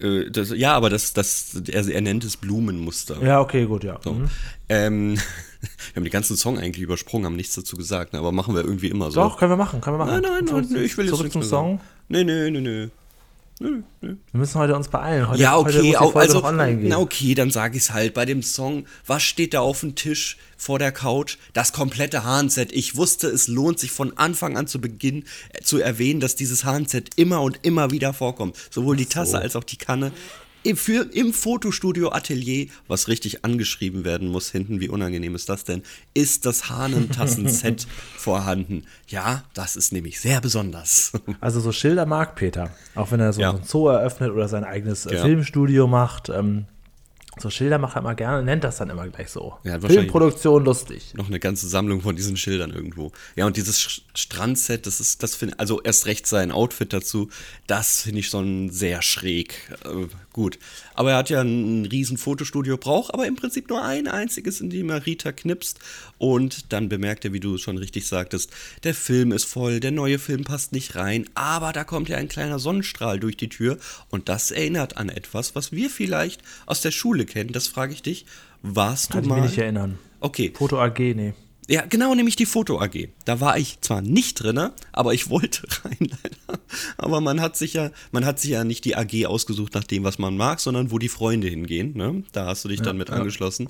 [0.00, 3.22] Äh, das, ja, aber das, das, er, er nennt es Blumenmuster.
[3.22, 3.98] Ja, okay, gut, ja.
[4.02, 4.14] So.
[4.14, 4.30] Mhm.
[4.68, 5.14] Ähm,
[5.92, 8.64] wir haben den ganzen Song eigentlich übersprungen, haben nichts dazu gesagt, ne, aber machen wir
[8.64, 9.20] irgendwie immer so.
[9.20, 10.22] Doch, können wir machen, können wir machen.
[10.22, 11.78] Nein, nein, nein, ich will jetzt Zurück zum Song.
[11.78, 11.88] sagen.
[12.08, 12.88] Nee, nee, nee, nee.
[13.60, 14.16] Nö, nö.
[14.30, 15.28] Wir müssen heute uns beeilen.
[15.28, 18.14] Heute, ja, okay, heute also, na okay, dann sage ich es halt.
[18.14, 21.38] Bei dem Song, was steht da auf dem Tisch vor der Couch?
[21.52, 22.72] Das komplette Handset.
[22.72, 26.64] Ich wusste, es lohnt sich von Anfang an zu Beginn äh, zu erwähnen, dass dieses
[26.64, 28.56] Handset immer und immer wieder vorkommt.
[28.70, 29.38] Sowohl die Tasse so.
[29.38, 30.12] als auch die Kanne
[30.74, 35.82] für, im Fotostudio Atelier, was richtig angeschrieben werden muss hinten, wie unangenehm ist das denn,
[36.14, 38.84] ist das Hahnentassen-Set vorhanden.
[39.08, 41.12] Ja, das ist nämlich sehr besonders.
[41.40, 43.50] Also so Schilder mag Peter, auch wenn er so ja.
[43.50, 45.22] ein Zoo eröffnet oder sein eigenes äh, ja.
[45.22, 46.30] Filmstudio macht.
[46.30, 46.66] Ähm,
[47.40, 49.56] so Schilder macht er immer gerne, nennt das dann immer gleich so.
[49.64, 51.14] Ja, Filmproduktion lustig.
[51.14, 53.12] Noch eine ganze Sammlung von diesen Schildern irgendwo.
[53.36, 57.28] Ja, und dieses Strandset, das ist, das finde also erst recht sein Outfit dazu,
[57.66, 59.54] das finde ich schon sehr schräg.
[59.84, 60.58] Äh, gut.
[60.94, 64.70] Aber er hat ja ein riesen Fotostudio, braucht aber im Prinzip nur ein einziges, in
[64.70, 65.78] dem er Rita knipst.
[66.18, 68.50] Und dann bemerkt er, wie du schon richtig sagtest,
[68.84, 72.28] der Film ist voll, der neue Film passt nicht rein, aber da kommt ja ein
[72.28, 73.78] kleiner Sonnenstrahl durch die Tür.
[74.10, 77.52] Und das erinnert an etwas, was wir vielleicht aus der Schule kennen.
[77.52, 78.26] Das frage ich dich.
[78.62, 79.34] Warst Kann du mal.
[79.36, 79.98] Kann ich mich nicht erinnern.
[80.20, 80.52] Okay.
[80.54, 81.34] Foto AG, nee.
[81.70, 83.08] Ja, genau, nämlich die Foto AG.
[83.26, 86.62] Da war ich zwar nicht drin, aber ich wollte rein leider.
[86.96, 90.02] Aber man hat sich ja, man hat sich ja nicht die AG ausgesucht nach dem,
[90.02, 91.94] was man mag, sondern wo die Freunde hingehen.
[91.94, 92.22] Ne?
[92.32, 93.16] Da hast du dich ja, dann mit ja.
[93.16, 93.68] angeschlossen.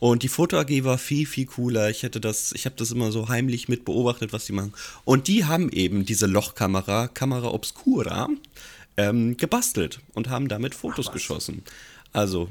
[0.00, 1.88] Und die Foto AG war viel, viel cooler.
[1.88, 4.72] Ich hätte das, ich habe das immer so heimlich mit beobachtet, was die machen.
[5.04, 8.28] Und die haben eben diese Lochkamera, Kamera Obscura,
[8.96, 11.62] ähm, gebastelt und haben damit Fotos Ach, geschossen.
[12.12, 12.48] Also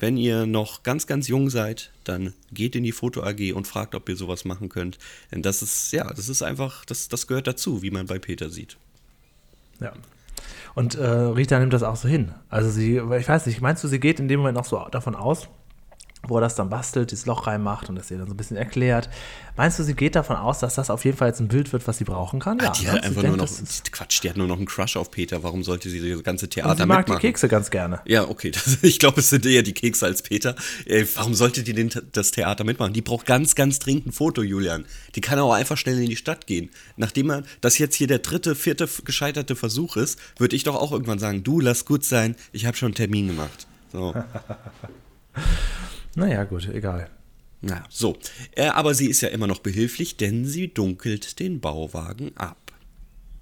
[0.00, 3.94] wenn ihr noch ganz, ganz jung seid, dann geht in die Foto AG und fragt,
[3.94, 4.98] ob ihr sowas machen könnt.
[5.30, 8.50] Denn das ist, ja, das ist einfach, das, das gehört dazu, wie man bei Peter
[8.50, 8.76] sieht.
[9.80, 9.92] Ja.
[10.74, 12.32] Und äh, Rita nimmt das auch so hin.
[12.48, 15.14] Also sie, ich weiß nicht, meinst du, sie geht in dem Moment auch so davon
[15.14, 15.48] aus,
[16.28, 18.56] wo er das dann bastelt, dieses Loch reinmacht und das ihr dann so ein bisschen
[18.56, 19.08] erklärt.
[19.56, 21.86] Meinst du, sie geht davon aus, dass das auf jeden Fall jetzt ein Bild wird,
[21.88, 22.60] was sie brauchen kann?
[22.60, 23.48] Ah, ja, die hat einfach nur noch,
[23.90, 25.42] Quatsch, die hat nur noch einen Crush auf Peter.
[25.42, 27.20] Warum sollte sie das ganze Theater und sie mag mitmachen?
[27.20, 28.00] die Kekse ganz gerne.
[28.06, 28.52] Ja, okay.
[28.60, 30.54] Das, ich glaube, es sind eher die Kekse als Peter.
[30.84, 32.92] Ey, warum sollte die denn das Theater mitmachen?
[32.92, 34.84] Die braucht ganz, ganz dringend ein Foto, Julian.
[35.14, 36.68] Die kann auch einfach schnell in die Stadt gehen.
[36.96, 40.92] Nachdem man, das jetzt hier der dritte, vierte gescheiterte Versuch ist, würde ich doch auch
[40.92, 43.66] irgendwann sagen, du, lass gut sein, ich habe schon einen Termin gemacht.
[43.92, 44.14] So.
[46.20, 47.08] Naja, gut, egal.
[47.62, 48.14] Na, so.
[48.54, 52.72] Äh, aber sie ist ja immer noch behilflich, denn sie dunkelt den Bauwagen ab.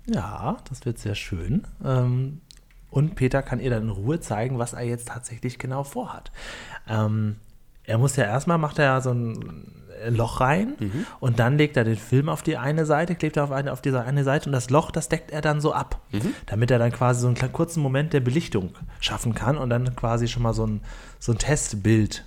[0.07, 1.67] Ja, das wird sehr schön.
[1.85, 2.41] Ähm,
[2.89, 6.31] und Peter kann ihr dann in Ruhe zeigen, was er jetzt tatsächlich genau vorhat.
[6.89, 7.37] Ähm,
[7.83, 9.75] er muss ja erstmal, macht er ja so ein
[10.11, 11.07] Loch rein mhm.
[11.19, 13.83] und dann legt er den Film auf die eine Seite, klebt er auf, eine, auf
[13.83, 16.33] diese eine Seite und das Loch, das deckt er dann so ab, mhm.
[16.47, 20.29] damit er dann quasi so einen kurzen Moment der Belichtung schaffen kann und dann quasi
[20.29, 20.83] schon mal so ein,
[21.19, 22.25] so ein Testbild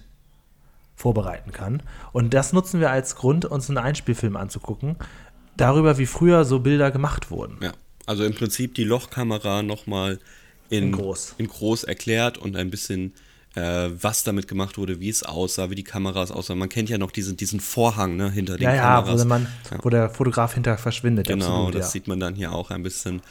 [1.02, 1.84] vorbereiten kann.
[2.14, 4.96] Und das nutzen wir als Grund, uns einen Einspielfilm anzugucken,
[5.58, 7.58] darüber, wie früher so Bilder gemacht wurden.
[7.62, 7.74] Ja,
[8.06, 10.20] also im Prinzip die Lochkamera nochmal
[10.70, 11.36] in, in, groß.
[11.38, 13.14] in groß erklärt und ein bisschen
[13.56, 16.58] äh, was damit gemacht wurde, wie es aussah, wie die Kameras aussahen.
[16.58, 19.20] Man kennt ja noch diesen, diesen Vorhang ne, hinter den ja, Kameras.
[19.20, 19.78] Ja, wo, man, ja.
[19.82, 21.28] wo der Fotograf hinter verschwindet.
[21.28, 21.92] Genau, absolut, das ja.
[21.92, 23.22] sieht man dann hier auch ein bisschen.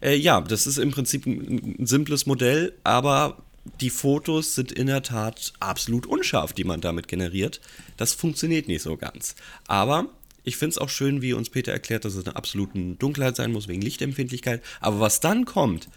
[0.00, 3.36] Äh, ja, das ist im Prinzip ein, ein simples Modell, aber
[3.80, 7.60] die Fotos sind in der Tat absolut unscharf, die man damit generiert.
[7.96, 9.34] Das funktioniert nicht so ganz.
[9.66, 10.06] Aber
[10.44, 13.52] ich finde es auch schön, wie uns Peter erklärt, dass es eine absolute Dunkelheit sein
[13.52, 14.62] muss wegen Lichtempfindlichkeit.
[14.80, 15.88] Aber was dann kommt,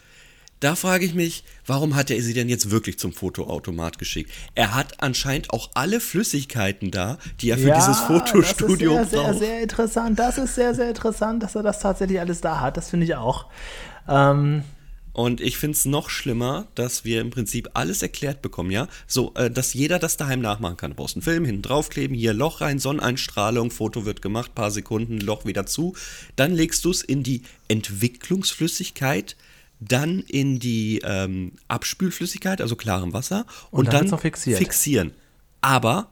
[0.60, 4.32] da frage ich mich, warum hat er sie denn jetzt wirklich zum Fotoautomat geschickt?
[4.56, 9.02] Er hat anscheinend auch alle Flüssigkeiten da, die er für ja, dieses Fotostudio braucht.
[9.02, 10.20] Das ist sehr, sehr, sehr interessant.
[10.20, 12.76] Das ist sehr, sehr interessant, dass er das tatsächlich alles da hat.
[12.76, 13.46] Das finde ich auch.
[14.08, 14.64] Ähm,
[15.20, 18.88] und ich finde es noch schlimmer, dass wir im Prinzip alles erklärt bekommen, ja?
[19.06, 20.92] So, äh, dass jeder das daheim nachmachen kann.
[20.92, 25.20] Du brauchst einen Film, hinten draufkleben, hier Loch rein, Sonneneinstrahlung, Foto wird gemacht, paar Sekunden,
[25.20, 25.94] Loch wieder zu.
[26.38, 29.36] Dann legst du es in die Entwicklungsflüssigkeit,
[29.82, 35.12] dann in die ähm, Abspülflüssigkeit, also klarem Wasser, und, und dann, dann fixieren.
[35.60, 36.12] Aber,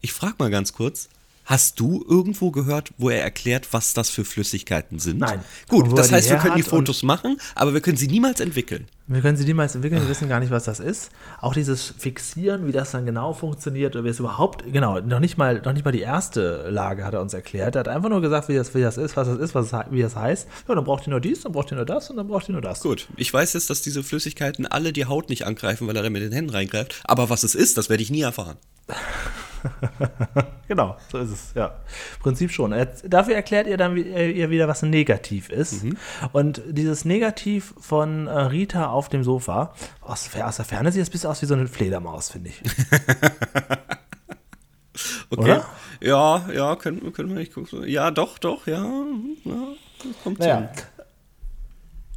[0.00, 1.08] ich frage mal ganz kurz,
[1.48, 5.20] Hast du irgendwo gehört, wo er erklärt, was das für Flüssigkeiten sind?
[5.20, 5.40] Nein.
[5.66, 8.86] Gut, das heißt, wir können die Fotos machen, aber wir können sie niemals entwickeln.
[9.06, 11.08] Wir können sie niemals entwickeln, wir wissen gar nicht, was das ist.
[11.40, 15.38] Auch dieses Fixieren, wie das dann genau funktioniert, oder wie es überhaupt, genau, noch nicht
[15.38, 17.76] mal, noch nicht mal die erste Lage hat er uns erklärt.
[17.76, 19.80] Er hat einfach nur gesagt, wie das, wie das ist, was das ist, was es,
[19.90, 20.46] wie das heißt.
[20.68, 22.52] Ja, dann braucht ihr nur dies, dann braucht ihr nur das und dann braucht ihr
[22.52, 22.80] nur das.
[22.80, 26.10] Gut, ich weiß jetzt, dass diese Flüssigkeiten alle die Haut nicht angreifen, weil er da
[26.10, 27.00] mit den Händen reingreift.
[27.04, 28.58] Aber was es ist, das werde ich nie erfahren.
[30.68, 31.74] genau, so ist es, ja.
[32.20, 32.74] Prinzip schon.
[33.04, 35.84] Dafür erklärt ihr dann ihr wieder, was ein Negativ ist.
[35.84, 35.96] Mhm.
[36.32, 41.08] Und dieses Negativ von äh, Rita auf dem Sofa, aus, aus der Ferne sieht es
[41.08, 42.62] ein bisschen aus wie so eine Fledermaus, finde ich.
[45.30, 45.42] okay.
[45.42, 45.66] Oder?
[46.00, 47.86] Ja, ja, können, können wir nicht gucken.
[47.88, 48.84] Ja, doch, doch, ja.
[49.44, 49.68] ja
[50.22, 50.70] kommt naja.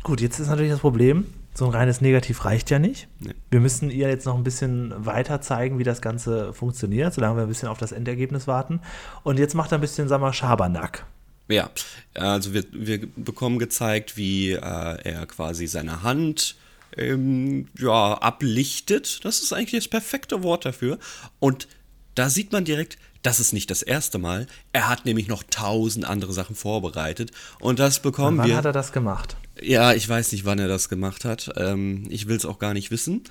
[0.03, 3.07] Gut, jetzt ist natürlich das Problem, so ein reines Negativ reicht ja nicht.
[3.19, 3.33] Nee.
[3.49, 7.43] Wir müssen ihr jetzt noch ein bisschen weiter zeigen, wie das Ganze funktioniert, solange wir
[7.43, 8.81] ein bisschen auf das Endergebnis warten.
[9.23, 11.05] Und jetzt macht er ein bisschen, sagen wir, Schabernack.
[11.49, 11.69] Ja,
[12.13, 16.55] also wir, wir bekommen gezeigt, wie äh, er quasi seine Hand
[16.97, 19.25] ähm, ja, ablichtet.
[19.25, 20.97] Das ist eigentlich das perfekte Wort dafür.
[21.39, 21.67] Und
[22.15, 24.47] da sieht man direkt, das ist nicht das erste Mal.
[24.73, 27.31] Er hat nämlich noch tausend andere Sachen vorbereitet.
[27.59, 28.57] Und das bekommen Wann wir.
[28.57, 29.37] hat er das gemacht?
[29.61, 31.51] Ja, ich weiß nicht, wann er das gemacht hat.
[31.57, 33.23] Ähm, ich will es auch gar nicht wissen.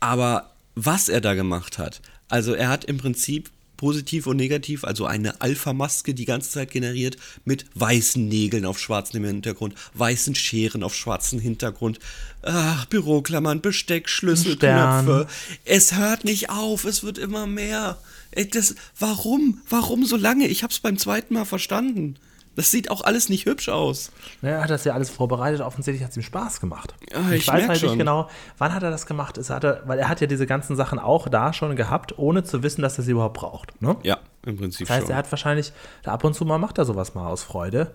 [0.00, 5.06] Aber was er da gemacht hat, also er hat im Prinzip positiv und negativ, also
[5.06, 10.94] eine Alpha-Maske die ganze Zeit generiert mit weißen Nägeln auf schwarzem Hintergrund, weißen Scheren auf
[10.94, 11.98] schwarzem Hintergrund,
[12.42, 15.06] ach, Büroklammern, Besteck, Schlüssel, Stern.
[15.06, 15.26] Knöpfe.
[15.64, 17.96] Es hört nicht auf, es wird immer mehr.
[18.32, 19.62] Ey, Das, warum?
[19.70, 20.48] Warum so lange?
[20.48, 22.16] Ich hab's beim zweiten Mal verstanden.
[22.58, 24.10] Das sieht auch alles nicht hübsch aus.
[24.42, 25.60] Ja, er hat das ja alles vorbereitet.
[25.60, 26.92] Offensichtlich hat es ihm Spaß gemacht.
[27.12, 27.98] Ja, ich weiß merk halt nicht schon.
[27.98, 29.38] genau, wann hat er das gemacht?
[29.38, 32.42] Es hat er, weil er hat ja diese ganzen Sachen auch da schon gehabt, ohne
[32.42, 33.80] zu wissen, dass er sie überhaupt braucht.
[33.80, 33.94] Ne?
[34.02, 35.12] Ja, im Prinzip Das heißt, schon.
[35.12, 35.72] er hat wahrscheinlich,
[36.04, 37.92] ab und zu mal macht er sowas mal aus Freude.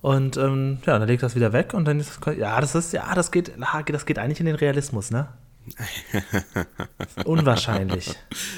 [0.00, 2.74] Und ähm, ja, dann legt er das wieder weg und dann ist es, ja, das
[2.74, 3.52] ist, ja, das geht,
[3.92, 5.28] das geht eigentlich in den Realismus, ne?
[7.24, 8.10] Unwahrscheinlich.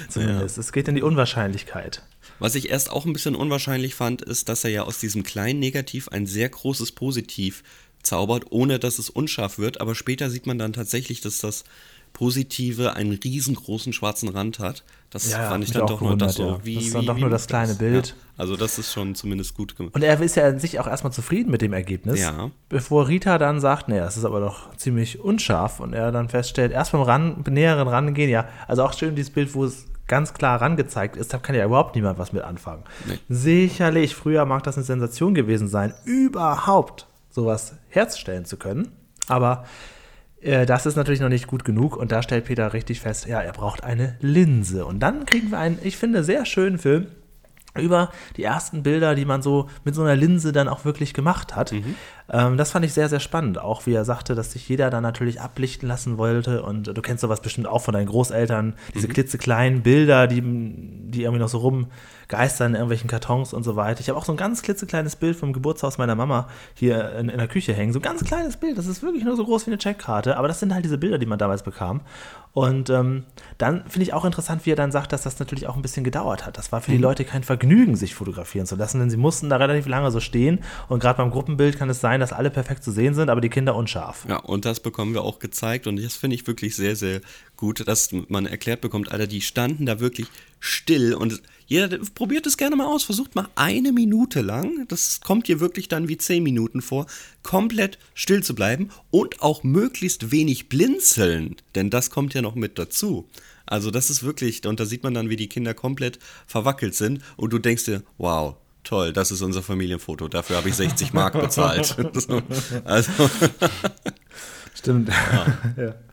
[0.08, 0.58] Zumindest.
[0.58, 2.02] Es geht in die Unwahrscheinlichkeit.
[2.38, 5.58] Was ich erst auch ein bisschen unwahrscheinlich fand, ist, dass er ja aus diesem kleinen
[5.58, 7.62] Negativ ein sehr großes Positiv
[8.08, 9.80] zaubert, ohne dass es unscharf wird.
[9.80, 11.64] Aber später sieht man dann tatsächlich, dass das
[12.12, 14.82] Positive einen riesengroßen schwarzen Rand hat.
[15.10, 16.42] Das Ja, fand ich dann doch nur das so.
[16.42, 16.58] ja.
[16.64, 17.78] Wie, Das ist wie, dann doch wie nur das kleine das?
[17.78, 18.08] Bild.
[18.08, 19.94] Ja, also das ist schon zumindest gut gemacht.
[19.94, 22.20] Und er ist ja an sich auch erstmal zufrieden mit dem Ergebnis.
[22.20, 22.50] Ja.
[22.68, 26.72] Bevor Rita dann sagt, nee, das ist aber doch ziemlich unscharf und er dann feststellt,
[26.72, 30.60] erst beim Ran, näheren Rangehen, ja, also auch schön dieses Bild, wo es ganz klar
[30.60, 32.82] rangezeigt ist, da kann ja überhaupt niemand was mit anfangen.
[33.06, 33.18] Nee.
[33.28, 38.88] Sicherlich, früher mag das eine Sensation gewesen sein, überhaupt sowas herzustellen zu können,
[39.28, 39.64] aber
[40.40, 43.40] äh, das ist natürlich noch nicht gut genug und da stellt Peter richtig fest, ja,
[43.40, 44.86] er braucht eine Linse.
[44.86, 47.06] Und dann kriegen wir einen, ich finde, sehr schönen Film
[47.76, 51.54] über die ersten Bilder, die man so mit so einer Linse dann auch wirklich gemacht
[51.54, 51.70] hat.
[52.30, 53.58] Ähm, das fand ich sehr, sehr spannend.
[53.58, 56.62] Auch wie er sagte, dass sich jeder dann natürlich ablichten lassen wollte.
[56.62, 61.40] Und du kennst sowas bestimmt auch von deinen Großeltern, diese klitzekleinen Bilder, die, die irgendwie
[61.40, 64.00] noch so rumgeistern in irgendwelchen Kartons und so weiter.
[64.00, 67.38] Ich habe auch so ein ganz klitzekleines Bild vom Geburtshaus meiner Mama hier in, in
[67.38, 67.92] der Küche hängen.
[67.92, 68.76] So ein ganz kleines Bild.
[68.76, 70.36] Das ist wirklich nur so groß wie eine Checkkarte.
[70.36, 72.02] Aber das sind halt diese Bilder, die man damals bekam.
[72.52, 73.24] Und ähm,
[73.58, 76.02] dann finde ich auch interessant, wie er dann sagt, dass das natürlich auch ein bisschen
[76.02, 76.58] gedauert hat.
[76.58, 79.56] Das war für die Leute kein Vergnügen, sich fotografieren zu lassen, denn sie mussten da
[79.56, 80.58] relativ lange so stehen.
[80.88, 83.48] Und gerade beim Gruppenbild kann es sein, dass alle perfekt zu sehen sind, aber die
[83.48, 84.26] Kinder unscharf.
[84.28, 87.20] Ja, und das bekommen wir auch gezeigt und das finde ich wirklich sehr, sehr
[87.56, 90.28] gut, dass man erklärt bekommt, Alter, die standen da wirklich
[90.60, 95.48] still und jeder probiert es gerne mal aus, versucht mal eine Minute lang, das kommt
[95.48, 97.06] dir wirklich dann wie zehn Minuten vor,
[97.42, 102.78] komplett still zu bleiben und auch möglichst wenig blinzeln, denn das kommt ja noch mit
[102.78, 103.28] dazu.
[103.66, 107.22] Also das ist wirklich, und da sieht man dann, wie die Kinder komplett verwackelt sind
[107.36, 108.56] und du denkst dir, wow,
[108.88, 111.96] toll, das ist unser Familienfoto, dafür habe ich 60 Mark bezahlt.
[112.14, 112.42] So,
[112.84, 113.12] also
[114.74, 115.10] Stimmt.
[115.76, 115.94] ja.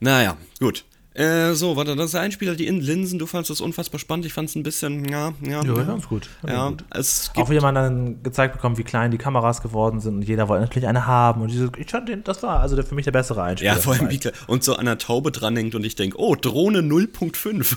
[0.00, 0.84] Naja, gut.
[1.18, 3.18] Äh, so, warte, das ist der Einspieler, die in Linsen.
[3.18, 4.24] Du fandest das unfassbar spannend.
[4.24, 5.64] Ich fand es ein bisschen, ja, ja.
[5.64, 6.28] Ja, ganz gut.
[6.46, 6.84] Ja, gut.
[6.90, 10.48] es Auch wie man dann gezeigt bekommt, wie klein die Kameras geworden sind und jeder
[10.48, 11.42] wollte natürlich eine haben.
[11.42, 13.74] Und diese, ich fand den, das war also der, für mich der bessere Einspieler.
[13.74, 16.82] ja, vor allem, wie, und so an der Taube dranhängt und ich denke, oh, Drohne
[16.82, 17.76] 0.5.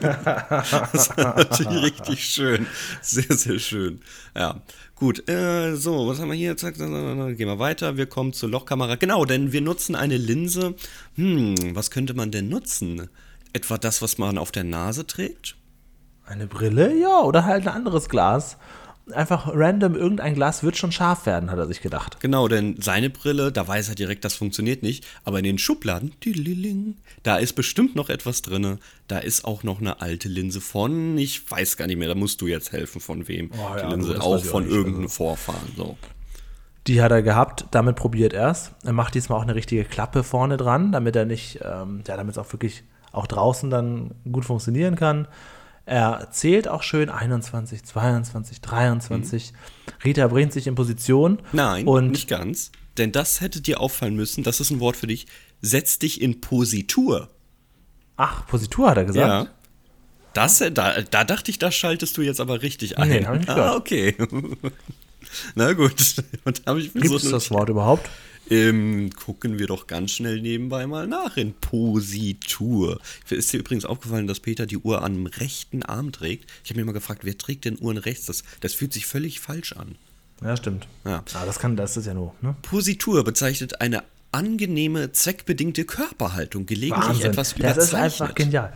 [0.02, 2.66] das ist natürlich richtig schön.
[3.00, 4.00] Sehr, sehr schön.
[4.36, 4.60] Ja,
[4.96, 5.28] gut.
[5.28, 6.56] Äh, so, was haben wir hier?
[6.56, 7.36] Zack, zack, zack.
[7.36, 7.96] Gehen wir weiter.
[7.96, 8.96] Wir kommen zur Lochkamera.
[8.96, 10.74] Genau, denn wir nutzen eine Linse.
[11.16, 13.08] Hm, was könnte man denn nutzen?
[13.52, 15.56] Etwa das, was man auf der Nase trägt?
[16.26, 16.98] Eine Brille?
[16.98, 18.56] Ja, oder halt ein anderes Glas.
[19.12, 22.20] Einfach random, irgendein Glas wird schon scharf werden, hat er sich gedacht.
[22.20, 25.04] Genau, denn seine Brille, da weiß er direkt, das funktioniert nicht.
[25.24, 26.12] Aber in den Schubladen,
[27.22, 28.78] da ist bestimmt noch etwas drin.
[29.06, 32.40] Da ist auch noch eine alte Linse von, ich weiß gar nicht mehr, da musst
[32.40, 33.50] du jetzt helfen, von wem.
[33.52, 35.14] Oh Die ja, Linse du, das auch auch von nicht, irgendeinem also.
[35.16, 35.72] Vorfahren.
[35.76, 35.98] So.
[36.86, 38.72] Die hat er gehabt, damit probiert er es.
[38.84, 42.32] Er macht diesmal auch eine richtige Klappe vorne dran, damit er nicht, ähm, ja, damit
[42.32, 45.28] es auch wirklich auch draußen dann gut funktionieren kann.
[45.86, 49.52] Er zählt auch schön 21, 22, 23.
[50.04, 51.40] Rita bringt sich in Position.
[51.52, 52.72] Nein, und nicht ganz.
[52.96, 55.26] Denn das hätte dir auffallen müssen, das ist ein Wort für dich.
[55.60, 57.28] Setz dich in Positur.
[58.16, 59.48] Ach, Positur hat er gesagt.
[59.48, 59.54] Ja.
[60.32, 63.08] Das, äh, da, da dachte ich, das schaltest du jetzt aber richtig ein.
[63.08, 64.16] Nee, hab ich ah, okay.
[65.54, 66.16] Na gut.
[66.44, 67.50] Und habe ich Gibt es das.
[67.50, 68.08] Wort überhaupt?
[68.50, 73.00] Ähm, gucken wir doch ganz schnell nebenbei mal nach in Positur.
[73.30, 76.50] Ist dir übrigens aufgefallen, dass Peter die Uhr dem rechten Arm trägt?
[76.62, 78.26] Ich habe mir mal gefragt, wer trägt denn Uhren rechts?
[78.26, 79.96] Das, das fühlt sich völlig falsch an.
[80.42, 80.86] Ja, stimmt.
[81.04, 81.24] Ja.
[81.32, 82.54] Ah, das kann, das ist ja nur, ne?
[82.62, 84.02] Positur bezeichnet eine
[84.32, 87.30] angenehme, zweckbedingte Körperhaltung, gelegentlich Wahnsinn.
[87.30, 87.84] etwas das überzeichnet.
[87.84, 88.72] ist einfach genial.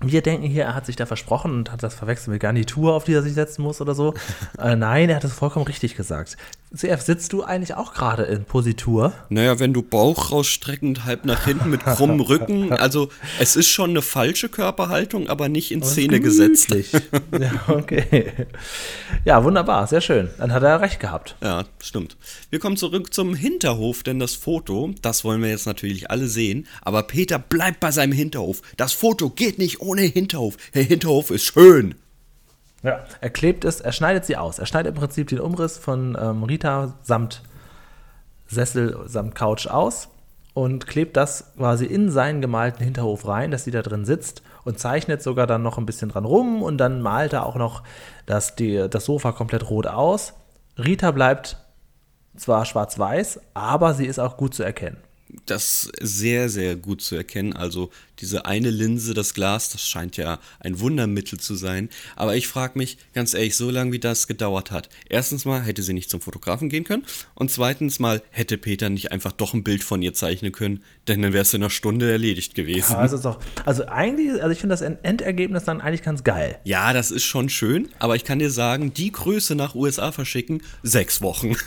[0.00, 3.04] Wir denken hier, er hat sich da versprochen und hat das verwechselt mit Garnitur, auf
[3.04, 4.14] die er sich setzen muss oder so.
[4.58, 6.36] äh, nein, er hat es vollkommen richtig gesagt.
[6.74, 9.12] CF, sitzt du eigentlich auch gerade in Positur?
[9.28, 13.90] Naja, wenn du Bauch rausstreckend, halb nach hinten mit krummem Rücken, also es ist schon
[13.90, 16.74] eine falsche Körperhaltung, aber nicht in Szene gesetzt.
[17.38, 18.32] Ja, okay.
[19.24, 20.30] Ja, wunderbar, sehr schön.
[20.38, 21.36] Dann hat er recht gehabt.
[21.42, 22.16] Ja, stimmt.
[22.50, 26.66] Wir kommen zurück zum Hinterhof, denn das Foto, das wollen wir jetzt natürlich alle sehen,
[26.82, 28.62] aber Peter bleibt bei seinem Hinterhof.
[28.76, 30.56] Das Foto geht nicht ohne Hinterhof.
[30.74, 31.94] Der Hinterhof ist schön.
[32.82, 33.04] Ja.
[33.20, 34.58] Er klebt es, er schneidet sie aus.
[34.58, 37.42] Er schneidet im Prinzip den Umriss von ähm, Rita samt
[38.46, 40.08] Sessel, samt Couch aus
[40.54, 44.78] und klebt das quasi in seinen gemalten Hinterhof rein, dass sie da drin sitzt und
[44.78, 47.82] zeichnet sogar dann noch ein bisschen dran rum und dann malt er auch noch
[48.26, 50.34] das, die, das Sofa komplett rot aus.
[50.76, 51.56] Rita bleibt
[52.36, 54.98] zwar schwarz-weiß, aber sie ist auch gut zu erkennen.
[55.46, 57.54] Das sehr, sehr gut zu erkennen.
[57.54, 57.90] Also
[58.22, 61.88] diese eine Linse, das Glas, das scheint ja ein Wundermittel zu sein.
[62.14, 64.88] Aber ich frage mich ganz ehrlich, so lange wie das gedauert hat.
[65.08, 67.04] Erstens mal hätte sie nicht zum Fotografen gehen können.
[67.34, 70.84] Und zweitens mal hätte Peter nicht einfach doch ein Bild von ihr zeichnen können.
[71.08, 72.92] Denn dann wäre es in einer Stunde erledigt gewesen.
[72.92, 76.58] Ja, also, ist auch, also eigentlich, also ich finde das Endergebnis dann eigentlich ganz geil.
[76.64, 80.62] Ja, das ist schon schön, aber ich kann dir sagen, die Größe nach USA verschicken,
[80.82, 81.56] sechs Wochen.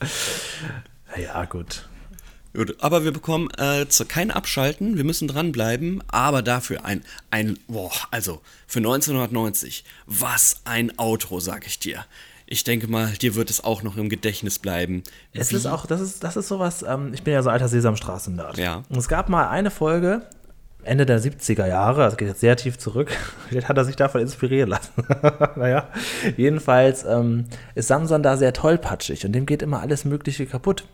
[1.16, 1.88] Ja, gut.
[2.54, 7.92] Gut, aber wir bekommen äh, kein Abschalten, wir müssen dranbleiben, aber dafür ein, ein, boah,
[8.10, 12.04] also für 1990, was ein Outro, sag ich dir.
[12.44, 15.02] Ich denke mal, dir wird es auch noch im Gedächtnis bleiben.
[15.32, 17.68] Es Wie- ist auch, das ist, das ist sowas, ähm, ich bin ja so alter
[17.68, 18.58] Sesamstraßen-Nerd.
[18.58, 18.84] Ja.
[18.90, 20.26] Und es gab mal eine Folge,
[20.84, 23.10] Ende der 70er Jahre, also geht jetzt sehr tief zurück,
[23.48, 24.92] vielleicht hat er sich davon inspirieren lassen.
[25.56, 25.88] naja,
[26.36, 30.84] jedenfalls ähm, ist Samson da sehr tollpatschig und dem geht immer alles Mögliche kaputt.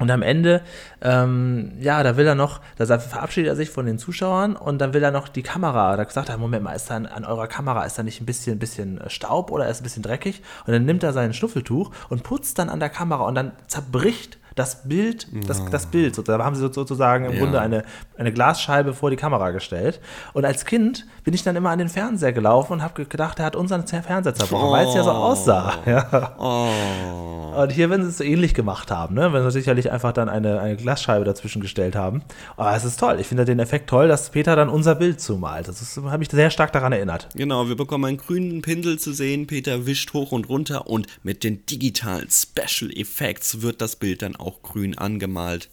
[0.00, 0.62] Und am Ende,
[1.02, 4.94] ähm, ja, da will er noch, da verabschiedet er sich von den Zuschauern und dann
[4.94, 7.46] will er noch die Kamera, da sagt er, Moment mal, ist da an, an eurer
[7.46, 10.42] Kamera, ist da nicht ein bisschen, bisschen Staub oder ist ein bisschen dreckig?
[10.66, 14.39] Und dann nimmt er sein Schnuffeltuch und putzt dann an der Kamera und dann zerbricht
[14.54, 17.38] das Bild, das, das Bild, so, da haben sie so- sozusagen im Ja.
[17.38, 17.84] Grunde eine,
[18.16, 20.00] eine Glasscheibe vor die Kamera gestellt.
[20.32, 23.44] Und als Kind bin ich dann immer an den Fernseher gelaufen und habe gedacht, er
[23.46, 25.74] hat unseren Fernseher zerbrochen, weil es ja so aussah.
[25.86, 26.36] Ja.
[26.38, 27.60] Oh.
[27.62, 29.32] Und hier werden sie es so ähnlich gemacht haben, ne?
[29.32, 32.22] Wenn sie sicherlich einfach dann eine, eine Glasscheibe dazwischen gestellt haben.
[32.56, 33.18] Aber es ist toll.
[33.20, 35.66] Ich finde den Effekt toll, dass Peter dann unser Bild zumalt.
[35.68, 37.28] Das hat mich sehr stark daran erinnert.
[37.34, 39.46] Genau, wir bekommen einen grünen Pinsel zu sehen.
[39.46, 44.36] Peter wischt hoch und runter und mit den digitalen Special Effects wird das Bild dann
[44.36, 45.70] auch grün angemalt.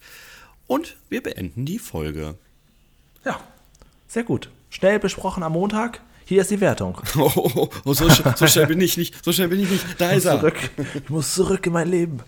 [0.67, 2.35] Und wir beenden die Folge.
[3.25, 3.39] Ja,
[4.07, 4.49] sehr gut.
[4.69, 6.01] Schnell besprochen am Montag.
[6.25, 7.01] Hier ist die Wertung.
[7.17, 9.85] Oh, oh, oh so, sch so schnell bin ich nicht, so schnell bin ich nicht.
[9.97, 10.39] Da ist er.
[10.39, 10.55] Zurück.
[10.93, 12.19] Ich muss zurück in mein Leben.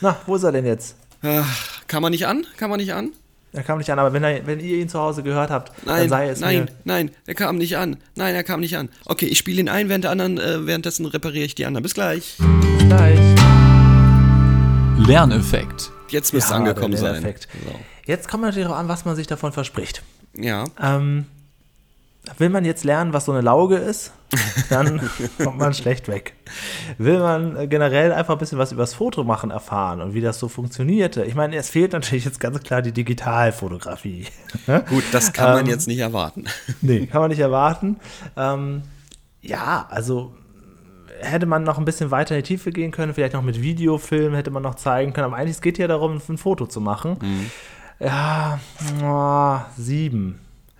[0.00, 0.96] Na, wo ist er denn jetzt?
[1.22, 1.44] Ah,
[1.86, 2.46] Kann man nicht an?
[2.56, 3.12] Kann man nicht an?
[3.52, 5.96] Er kam nicht an, aber wenn, er, wenn ihr ihn zu Hause gehört habt, dann
[5.96, 6.68] Nein, sei es nein, mir.
[6.84, 7.96] nein, er kam nicht an.
[8.14, 8.90] Nein, er kam nicht an.
[9.06, 11.82] Okay, ich spiele ihn ein, während der anderen, äh, währenddessen repariere ich die anderen.
[11.82, 12.36] Bis gleich.
[12.38, 13.18] Bis gleich.
[14.98, 15.90] Lerneffekt.
[16.08, 17.12] Jetzt müsste Ja, angekommen der sein.
[17.14, 17.48] Lerneffekt.
[17.64, 17.74] So.
[18.06, 20.02] Jetzt kommt natürlich auch an, was man sich davon verspricht.
[20.36, 20.64] Ja.
[20.82, 21.26] Ähm,
[22.38, 24.12] will man jetzt lernen, was so eine Lauge ist,
[24.70, 25.08] dann
[25.42, 26.34] kommt man schlecht weg.
[26.98, 30.48] Will man äh, generell einfach ein bisschen was übers Fotomachen erfahren und wie das so
[30.48, 31.24] funktionierte?
[31.24, 34.26] Ich meine, es fehlt natürlich jetzt ganz klar die Digitalfotografie.
[34.88, 36.44] Gut, das kann man Ähm, jetzt nicht erwarten.
[36.80, 37.96] Nee, kann man nicht erwarten.
[38.36, 38.82] Ähm,
[39.42, 40.34] ja, also
[41.20, 44.34] hätte man noch ein bisschen weiter in die Tiefe gehen können, vielleicht noch mit Videofilm
[44.34, 47.16] hätte man noch zeigen können, aber eigentlich es geht ja darum, ein Foto zu machen.
[47.98, 48.60] Ja,
[49.02, 50.38] oh, sieben.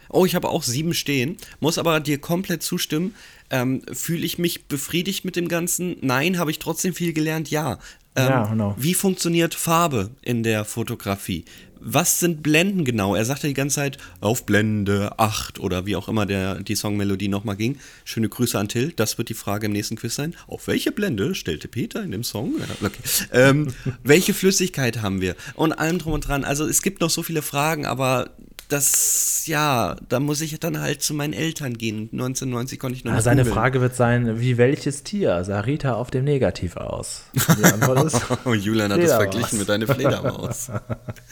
[0.08, 3.14] Oh, ich habe auch sieben stehen, muss aber dir komplett zustimmen.
[3.50, 5.96] Ähm, Fühle ich mich befriedigt mit dem Ganzen?
[6.00, 7.50] Nein, habe ich trotzdem viel gelernt?
[7.50, 7.78] Ja.
[8.16, 8.74] Ähm, Ja, genau.
[8.78, 11.44] Wie funktioniert Farbe in der Fotografie?
[11.88, 13.14] Was sind Blenden genau?
[13.14, 17.28] Er sagte die ganze Zeit auf Blende 8 oder wie auch immer der, die Songmelodie
[17.28, 17.78] nochmal ging.
[18.04, 18.92] Schöne Grüße an Till.
[18.96, 20.34] Das wird die Frage im nächsten Quiz sein.
[20.48, 22.54] Auf welche Blende stellte Peter in dem Song?
[22.58, 22.98] Ja, okay.
[23.32, 23.68] ähm,
[24.02, 25.36] welche Flüssigkeit haben wir?
[25.54, 26.44] Und allem drum und dran.
[26.44, 28.30] Also es gibt noch so viele Fragen, aber
[28.68, 32.08] das, ja, da muss ich dann halt zu meinen Eltern gehen.
[32.12, 33.54] 1990 konnte ich noch Ja, nicht seine googeln.
[33.54, 37.22] Frage wird sein, wie welches Tier sah Rita auf dem Negativ aus?
[37.34, 39.22] Die Antwort ist, Oh, Julian hat es Fledermaus.
[39.32, 40.70] verglichen mit deiner Fledermaus.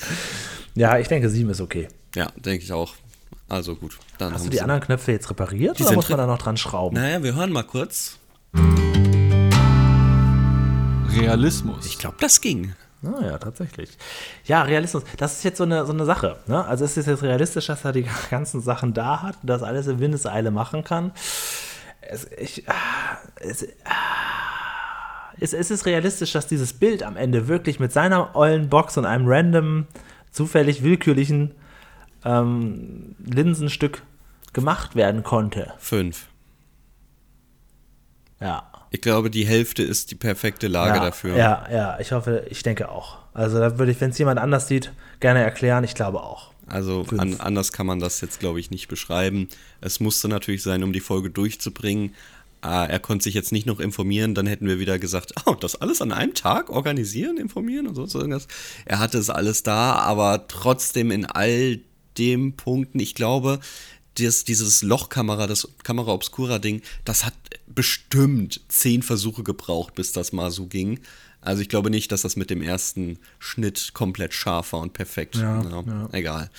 [0.74, 1.88] ja, ich denke, sieben ist okay.
[2.14, 2.94] ja, denke ich auch.
[3.48, 3.98] Also gut.
[4.18, 6.56] Dann Hast du die anderen Knöpfe jetzt repariert Die oder muss man da noch dran
[6.56, 6.96] schrauben?
[6.96, 8.18] Naja, wir hören mal kurz.
[11.16, 11.86] Realismus.
[11.86, 12.74] Ich glaube, das ging.
[13.06, 13.90] Ah, ja, tatsächlich.
[14.44, 16.38] Ja, Realismus, das ist jetzt so eine, so eine Sache.
[16.46, 16.64] Ne?
[16.64, 19.86] Also es ist jetzt realistisch, dass er die ganzen Sachen da hat und das alles
[19.86, 21.12] in Windeseile machen kann.
[22.00, 22.74] Es, ich, ah,
[23.40, 28.68] es, ah, ist, ist es realistisch, dass dieses Bild am Ende wirklich mit seiner ollen
[28.68, 29.86] Box und einem random,
[30.30, 31.54] zufällig willkürlichen
[32.24, 34.02] ähm, Linsenstück
[34.52, 35.72] gemacht werden konnte?
[35.78, 36.26] Fünf.
[38.40, 38.70] Ja.
[38.94, 41.36] Ich glaube, die Hälfte ist die perfekte Lage ja, dafür.
[41.36, 43.18] Ja, ja, ich hoffe, ich denke auch.
[43.34, 45.82] Also da würde ich, wenn es jemand anders sieht, gerne erklären.
[45.82, 46.52] Ich glaube auch.
[46.68, 49.48] Also an, anders kann man das jetzt, glaube ich, nicht beschreiben.
[49.80, 52.14] Es musste natürlich sein, um die Folge durchzubringen.
[52.60, 55.74] Ah, er konnte sich jetzt nicht noch informieren, dann hätten wir wieder gesagt, oh, das
[55.74, 58.46] alles an einem Tag organisieren, informieren und so irgendwas.
[58.84, 61.80] Er hatte es alles da, aber trotzdem in all
[62.16, 63.58] den Punkten, ich glaube,
[64.18, 67.34] das, dieses Lochkamera, das Kamera Obscura Ding, das hat
[67.66, 71.00] bestimmt zehn Versuche gebraucht, bis das mal so ging.
[71.40, 75.36] Also ich glaube nicht, dass das mit dem ersten Schnitt komplett scharf war und perfekt.
[75.36, 76.08] Ja, Ja, ja.
[76.12, 76.50] Egal.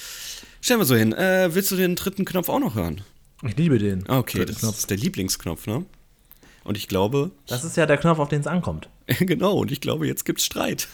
[0.61, 1.11] Stellen wir so hin.
[1.13, 3.01] Äh, willst du den dritten Knopf auch noch hören?
[3.43, 4.07] Ich liebe den.
[4.07, 4.77] Okay, das Knopf.
[4.77, 5.85] ist der Lieblingsknopf, ne?
[6.63, 8.89] Und ich glaube, Das ist ja der Knopf, auf den es ankommt.
[9.07, 10.87] genau, und ich glaube, jetzt gibt's Streit.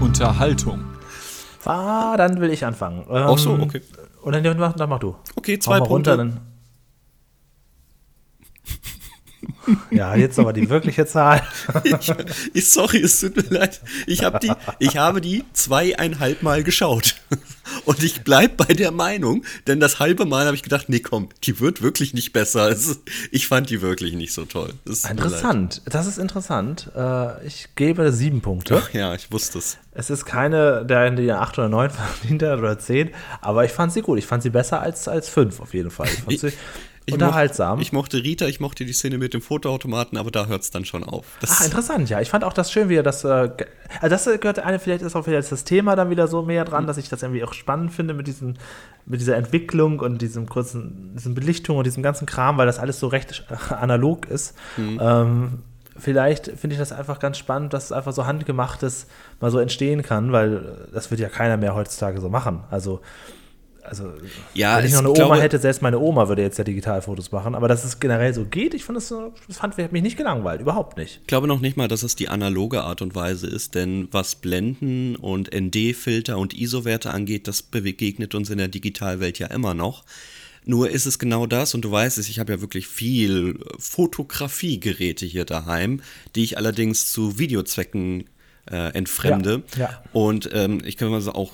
[0.00, 0.84] Unterhaltung.
[1.64, 3.02] Ah, dann will ich anfangen.
[3.10, 3.82] Ähm, Ach so, okay.
[4.22, 5.16] Oder dann mach, dann mach du.
[5.36, 6.10] Okay, zwei mal Punkte.
[6.10, 6.40] runter, dann.
[9.90, 11.42] Ja, jetzt aber die wirkliche Zahl.
[11.84, 12.12] ich,
[12.54, 13.80] ich, sorry, es tut mir leid.
[14.06, 17.16] Ich, hab die, ich habe die zweieinhalb Mal geschaut.
[17.84, 21.28] Und ich bleib bei der Meinung, denn das halbe Mal habe ich gedacht, nee, komm,
[21.44, 22.74] die wird wirklich nicht besser.
[23.30, 24.74] Ich fand die wirklich nicht so toll.
[25.08, 25.82] Interessant.
[25.86, 26.90] Das ist interessant.
[26.96, 28.82] Äh, ich gebe sieben Punkte.
[28.82, 29.78] Ach ja, ich wusste es.
[29.92, 31.90] Es ist keine, der die acht oder neun
[32.20, 34.18] verdient hat oder zehn, aber ich fand sie gut.
[34.18, 36.08] Ich fand sie besser als, als fünf auf jeden Fall.
[36.08, 36.52] Ich fand sie
[37.10, 37.70] Ich unterhaltsam.
[37.78, 40.70] Mochte, ich mochte Rita, ich mochte die Szene mit dem Fotoautomaten, aber da hört es
[40.70, 41.26] dann schon auf.
[41.40, 42.20] Das, Ach, interessant, ja.
[42.20, 43.24] Ich fand auch das schön, wie er das.
[43.24, 43.50] Äh,
[44.00, 46.68] also das gehört eine, vielleicht ist auch vielleicht das Thema dann wieder so mehr Mhm.
[46.68, 48.58] dran, dass ich das irgendwie auch spannend finde mit diesen,
[49.06, 52.98] mit dieser Entwicklung und diesem kurzen, diesen Belichtung und diesem ganzen Kram, weil das alles
[53.00, 54.54] so recht äh, analog ist.
[54.76, 54.98] Mhm.
[55.02, 55.58] Ähm,
[55.98, 59.06] vielleicht finde ich das einfach ganz spannend, dass es einfach so handgemachtes
[59.40, 62.60] mal so entstehen kann, weil äh, das wird ja keiner mehr heutzutage so machen.
[62.70, 63.00] Also
[63.84, 64.12] also,
[64.54, 67.32] Ja, wenn ich noch eine Oma glaube- hätte, selbst meine Oma würde jetzt ja Digitalfotos
[67.32, 70.02] machen, aber dass es generell so geht, ich fand das, so- das fand, hat mich
[70.02, 71.18] nicht gelangweilt, überhaupt nicht.
[71.22, 74.34] Ich glaube noch nicht mal, dass es die analoge Art und Weise ist, denn was
[74.36, 80.04] Blenden und ND-Filter und ISO-Werte angeht, das begegnet uns in der Digitalwelt ja immer noch.
[80.66, 85.24] Nur ist es genau das, und du weißt es, ich habe ja wirklich viel Fotografiegeräte
[85.26, 86.02] hier daheim,
[86.34, 88.24] die ich allerdings zu Videozwecken
[88.70, 89.62] äh, entfremde.
[89.76, 90.02] Ja, ja.
[90.12, 91.52] Und ähm, ich kann mal so auch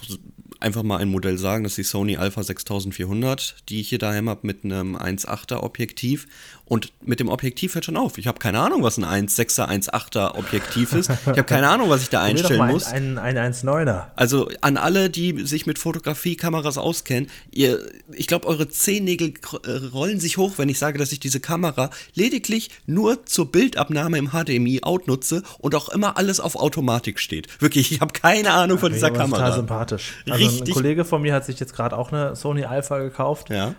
[0.61, 4.29] einfach mal ein Modell sagen, das ist die Sony Alpha 6400, die ich hier daheim
[4.29, 6.27] habe mit einem 1.8er Objektiv.
[6.69, 8.19] Und mit dem Objektiv hört schon auf.
[8.19, 11.11] Ich habe keine Ahnung, was ein 1.6er, 1.8er Objektiv ist.
[11.11, 12.87] Ich habe keine Ahnung, was ich da einstellen mal muss.
[12.87, 14.07] Ein, ein, ein 1.9er.
[14.17, 17.79] Also an alle, die sich mit Fotografiekameras auskennen, ihr,
[18.13, 19.35] ich glaube, eure Zehennägel
[19.65, 24.19] äh, rollen sich hoch, wenn ich sage, dass ich diese Kamera lediglich nur zur Bildabnahme
[24.19, 27.61] im HDMI-Out nutze und auch immer alles auf Automatik steht.
[27.63, 29.57] Wirklich, ich habe keine Ahnung von dieser aber Total Kamera.
[29.57, 30.15] sympathisch.
[30.29, 30.75] Also ein Richtig.
[30.75, 33.51] Kollege von mir hat sich jetzt gerade auch eine Sony Alpha gekauft.
[33.51, 33.75] Ja.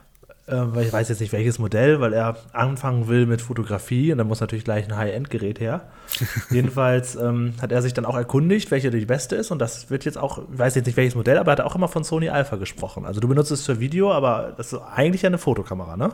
[0.49, 4.18] Äh, weil ich weiß jetzt nicht welches Modell, weil er anfangen will mit Fotografie und
[4.18, 5.82] dann muss natürlich gleich ein High-End-Gerät her.
[6.49, 10.05] Jedenfalls ähm, hat er sich dann auch erkundigt, welche die beste ist und das wird
[10.05, 12.30] jetzt auch, ich weiß jetzt nicht welches Modell, aber er hat auch immer von Sony
[12.30, 13.05] Alpha gesprochen.
[13.05, 16.11] Also du benutzt es für Video, aber das ist eigentlich ja eine Fotokamera, ne?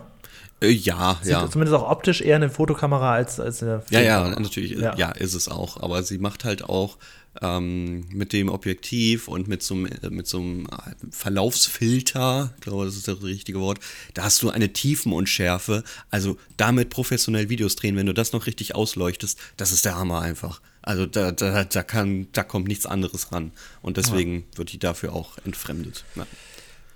[0.62, 1.48] Äh, ja, Sieht ja.
[1.48, 4.40] zumindest auch optisch eher eine Fotokamera als, als eine Ja, ja, Filmkamera.
[4.42, 4.96] natürlich, Ja.
[4.96, 5.12] ja.
[5.12, 5.82] ist es auch.
[5.84, 6.98] Aber sie macht halt auch
[7.42, 10.68] ähm, mit dem Objektiv und mit so, einem, äh, mit so einem
[11.10, 13.80] Verlaufsfilter, ich glaube, das ist das richtige Wort,
[14.14, 15.84] da hast du eine Tiefenunschärfe.
[16.10, 20.22] Also damit professionell Videos drehen, wenn du das noch richtig ausleuchtest, das ist der Hammer
[20.22, 20.62] einfach.
[20.82, 23.52] Also da, da, da, kann, da kommt nichts anderes ran.
[23.82, 26.04] Und deswegen wird die dafür auch entfremdet.
[26.16, 26.28] Ja.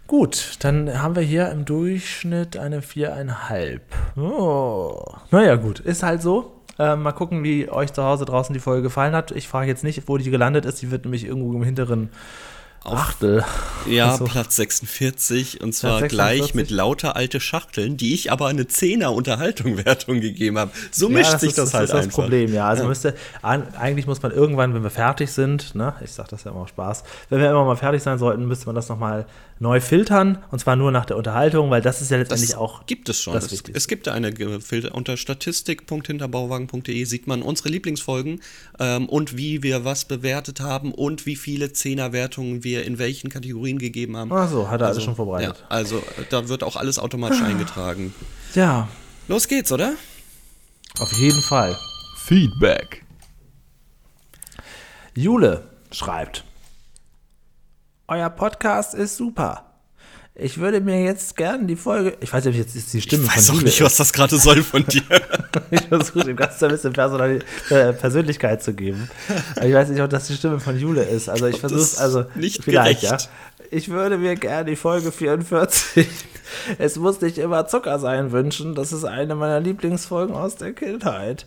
[0.08, 3.84] Gut, dann haben wir hier im Durchschnitt eine viereinhalb.
[4.16, 5.04] Oh.
[5.32, 6.57] Naja, gut, ist halt so.
[6.80, 9.32] Ähm, mal gucken, wie euch zu Hause draußen die Folge gefallen hat.
[9.32, 10.82] Ich frage jetzt nicht, wo die gelandet ist.
[10.82, 12.10] Die wird nämlich irgendwo im hinteren
[12.84, 13.44] Achtel.
[13.86, 16.56] Ja, Also, Platz 46 und zwar Platz gleich 46.
[16.56, 20.72] mit lauter alte Schachteln, die ich aber eine 10er Unterhaltung-Wertung gegeben habe.
[20.92, 22.24] So ja, mischt das sich ist, das, halt ist das einfach.
[22.24, 22.68] Problem, ja.
[22.68, 26.44] Also müsste, an, eigentlich muss man irgendwann, wenn wir fertig sind, ne, ich sage das
[26.44, 29.26] ja immer auf Spaß, wenn wir immer mal fertig sein sollten, müsste man das nochmal
[29.60, 32.86] neu filtern und zwar nur nach der Unterhaltung, weil das ist ja Das letztendlich auch
[32.86, 33.34] gibt es schon.
[33.34, 34.32] das Es, es gibt da eine
[34.62, 38.42] Filter unter statistik.hinterbauwagen.de sieht man unsere Lieblingsfolgen
[38.80, 43.80] ähm, und wie wir was bewertet haben und wie viele Zehnerwertungen wir in welchen Kategorien
[43.80, 44.32] gegeben haben.
[44.32, 45.58] Ach so, hat er alles schon vorbereitet.
[45.60, 48.14] Ja, also da wird auch alles automatisch eingetragen.
[48.56, 48.88] Ja,
[49.28, 49.94] Los geht's, oder?
[51.00, 51.76] auf jeden Fall.
[52.26, 53.04] Feedback.
[55.16, 56.44] Jule schreibt:
[58.10, 59.66] Euer Podcast ist super.
[60.34, 62.16] Ich würde mir jetzt gerne die Folge.
[62.22, 64.14] Ich weiß nicht, ob jetzt ist die Stimme Ich weiß von auch nicht, was das
[64.14, 65.02] gerade soll von dir.
[65.72, 67.40] Ich versuche dem Ganzen ein bisschen Personal
[67.70, 69.10] äh, Persönlichkeit zu geben.
[69.62, 71.28] Ich weiß nicht, ob das die Stimme von Jule ist.
[71.28, 73.24] Also ich versuche es, also ist nicht vielleicht, gerecht.
[73.24, 73.68] ja.
[73.72, 76.08] Ich würde mir gerne die Folge 44.
[76.78, 78.74] Es muss nicht immer Zucker sein wünschen.
[78.74, 81.44] Das ist eine meiner Lieblingsfolgen aus der Kindheit.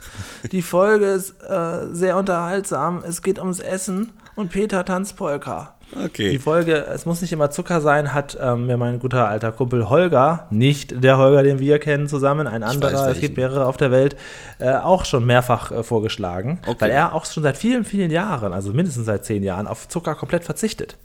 [0.53, 3.03] Die Folge ist äh, sehr unterhaltsam.
[3.07, 5.75] Es geht ums Essen und Peter tanzt Polka.
[5.93, 6.39] Die Okay.
[6.39, 10.47] Folge, es muss nicht immer Zucker sein, hat ähm, mir mein guter alter Kumpel Holger,
[10.51, 14.17] nicht der Holger, den wir kennen zusammen, ein anderer, es gibt mehrere auf der Welt,
[14.59, 16.77] äh, auch schon mehrfach äh, vorgeschlagen, Okay.
[16.81, 20.15] weil er auch schon seit vielen, vielen Jahren, also mindestens seit zehn Jahren, auf Zucker
[20.15, 20.97] komplett verzichtet.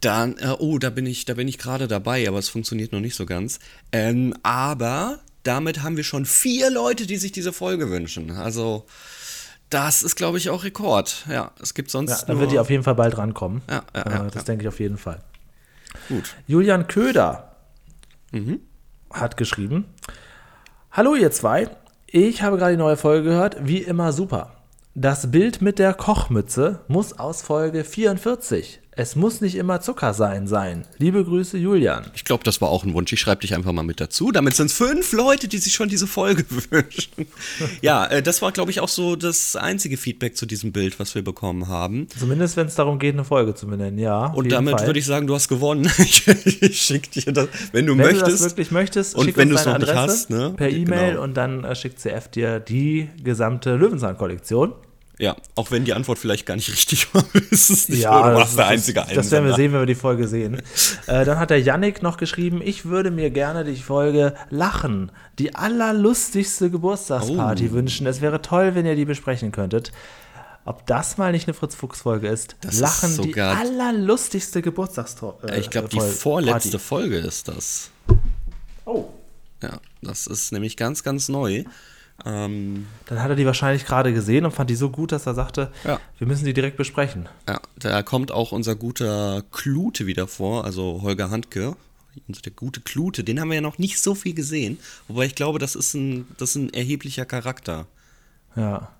[0.00, 3.00] Dann, äh, oh, da bin ich, da bin ich gerade dabei, aber es funktioniert noch
[3.00, 3.58] nicht so ganz.
[3.92, 8.30] Ähm, aber damit haben wir schon vier Leute, die sich diese Folge wünschen.
[8.30, 8.84] Also,
[9.70, 11.24] das ist, glaube ich, auch Rekord.
[11.28, 12.10] Ja, es gibt sonst.
[12.10, 13.62] Ja, dann wird die auf jeden Fall bald rankommen.
[13.68, 15.20] Ja, ja, äh, ja, das denke ich auf jeden Fall.
[16.08, 16.34] Gut.
[16.46, 17.50] Julian Köder
[18.32, 18.60] Mhm.
[19.12, 19.86] hat geschrieben:
[20.92, 21.68] Hallo, ihr zwei.
[22.06, 23.56] Ich habe gerade die neue Folge gehört.
[23.66, 24.52] Wie immer super.
[24.94, 28.80] Das Bild mit der Kochmütze muss aus Folge 44.
[28.96, 30.84] Es muss nicht immer Zucker sein sein.
[30.98, 32.06] Liebe Grüße, Julian.
[32.14, 33.12] Ich glaube, das war auch ein Wunsch.
[33.12, 34.30] Ich schreibe dich einfach mal mit dazu.
[34.30, 37.26] Damit sind es fünf Leute, die sich schon diese Folge wünschen.
[37.82, 41.16] ja, äh, das war, glaube ich, auch so das einzige Feedback zu diesem Bild, was
[41.16, 42.06] wir bekommen haben.
[42.16, 44.26] Zumindest, wenn es darum geht, eine Folge zu benennen, ja.
[44.26, 45.90] Und damit würde ich sagen, du hast gewonnen.
[45.98, 48.26] ich ich schick dir das, wenn du wenn möchtest.
[48.26, 50.54] du das wirklich möchtest, Und wenn du es nicht Adresse hast, ne?
[50.56, 51.22] per E-Mail Genau.
[51.24, 54.72] und dann äh, schickt CF dir die gesamte Löwenzahn-Kollektion.
[55.18, 58.30] Ja, auch wenn die Antwort vielleicht gar nicht richtig war, ist es nicht Ja.
[58.30, 60.60] Du das, warst der das- einzige Das werden wir sehen, wenn wir die Folge sehen.
[61.06, 65.54] äh, dann hat der Yannick noch geschrieben, ich würde mir gerne die Folge Lachen, die
[65.54, 67.74] allerlustigste Geburtstagsparty Oh.
[67.74, 68.06] wünschen.
[68.08, 69.92] Es wäre toll, wenn ihr die besprechen könntet.
[70.66, 72.56] Ob das mal nicht eine Fritz-Fuchs-Folge ist.
[72.62, 75.54] Das ist Lachen, die sogar- allerlustigste Geburtstagsparty.
[75.60, 77.90] Ich glaube, die vorletzte Folge ist das.
[78.86, 79.04] Oh.
[79.62, 81.64] Ja, das ist nämlich ganz, ganz neu.
[82.24, 85.34] Ähm, Dann hat er die wahrscheinlich gerade gesehen und fand die so gut, dass er
[85.34, 86.00] sagte, Ja.
[86.18, 87.28] wir müssen die direkt besprechen.
[87.48, 91.76] ja, da kommt auch unser guter Klute wieder vor, also Holger Handke.
[92.28, 94.78] Also der gute Klute, den haben wir ja noch nicht so viel gesehen.
[95.08, 97.86] Wobei ich glaube, das ist ein, das ist ein erheblicher Charakter.
[98.54, 98.92] Ja.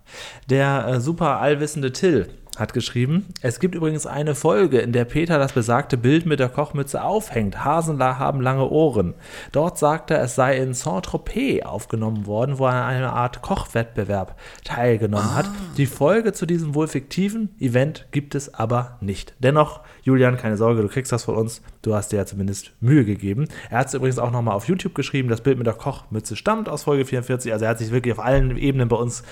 [0.50, 2.28] Der äh, super allwissende Till
[2.58, 6.48] hat geschrieben, es gibt übrigens eine Folge, in der Peter das besagte Bild mit der
[6.48, 7.64] Kochmütze aufhängt.
[7.64, 9.14] Hasen haben lange Ohren.
[9.52, 14.38] Dort sagt er, es sei in Saint-Tropez aufgenommen worden, wo er an einer Art Kochwettbewerb
[14.64, 15.46] teilgenommen hat.
[15.76, 19.34] Die Folge zu diesem wohl fiktiven Event gibt es aber nicht.
[19.38, 21.62] Dennoch, Julian, keine Sorge, du kriegst das von uns.
[21.82, 23.48] Du hast dir ja zumindest Mühe gegeben.
[23.70, 25.28] Er hat es übrigens auch nochmal auf YouTube geschrieben.
[25.28, 27.52] Das Bild mit der Kochmütze stammt aus Folge 44.
[27.52, 29.22] Also er hat sich wirklich auf allen Ebenen bei uns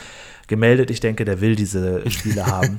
[0.48, 0.90] gemeldet.
[0.90, 2.78] Ich denke, der will diese Spiele haben.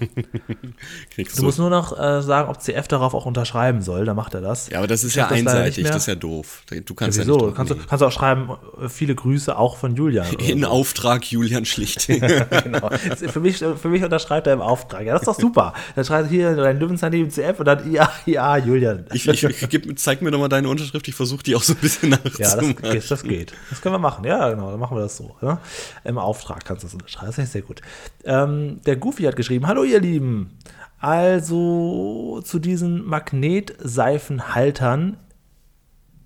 [1.36, 4.05] Du musst nur noch äh, sagen, ob CF darauf auch unterschreiben soll.
[4.05, 4.70] Dann macht er das.
[4.70, 6.64] ja, aber das ist ja das nicht einseitig, das ist ja doof.
[6.86, 7.34] Du kannst ja, Wieso?
[7.34, 8.49] nicht drauf kannst, du, kannst du auch schreiben,
[8.82, 10.28] äh, viele Grüße auch von Julian.
[10.38, 10.68] In so.
[10.68, 12.07] Auftrag Julian Schlicht.
[12.07, 12.89] genau.
[12.89, 15.05] für, mich, für mich unterschreibt er im Auftrag.
[15.05, 15.74] Ja, das ist doch super.
[15.95, 19.05] Dann schreibt er hier dein Löwenzahn neben CF und dann ja, ja, Julian.
[19.14, 21.80] Ich, ich, ich geb, zeig mir nochmal deine Unterschrift, ich versuche die auch so ein
[21.80, 22.91] bisschen Ja, das nachzumachen.
[22.91, 23.53] geht, das geht.
[23.70, 24.26] Das können wir machen.
[24.26, 25.36] Ja, genau, dann machen wir das so.
[25.41, 25.57] Ne?
[26.03, 27.28] Im Auftrag kannst du das unterschreiben.
[27.28, 27.82] Das ist sehr gut.
[28.24, 30.57] Ähm, der Goofy hat geschrieben: Hallo, ihr Lieben.
[30.99, 35.18] Also zu diesen Magnetseifenhaltern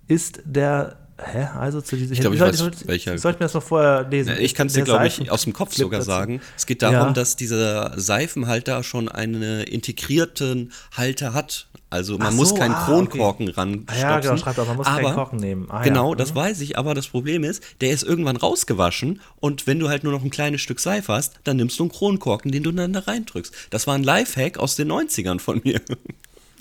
[0.06, 1.07] ist der.
[1.20, 1.48] Hä?
[1.58, 2.12] Also zu diesen.
[2.12, 4.34] Ich glaub, ich weiß, soll- welcher- Soll ich mir das noch vorher lesen?
[4.38, 6.10] Ich kann es dir, glaube ich, aus dem Kopf sogar dazu.
[6.10, 6.40] sagen.
[6.56, 7.12] Es geht darum, Ja.
[7.12, 11.66] dass dieser Seifenhalter schon einen integrierten Halter hat.
[11.90, 14.76] Also man Ach muss so, keinen ah, Kronkorken ran Ah ja, genau, schreibt auch, man
[14.76, 15.70] muss keinen Korken nehmen.
[15.70, 15.84] Ah, ja.
[15.84, 16.18] genau, Mhm.
[16.18, 20.04] das weiß ich, aber das Problem ist, der ist irgendwann rausgewaschen und wenn du halt
[20.04, 22.92] nur noch ein kleines Stück Seife hast, dann nimmst du einen Kronkorken, den du dann
[22.92, 23.54] da reindrückst.
[23.70, 25.80] Das war ein Lifehack aus den 90ern von mir.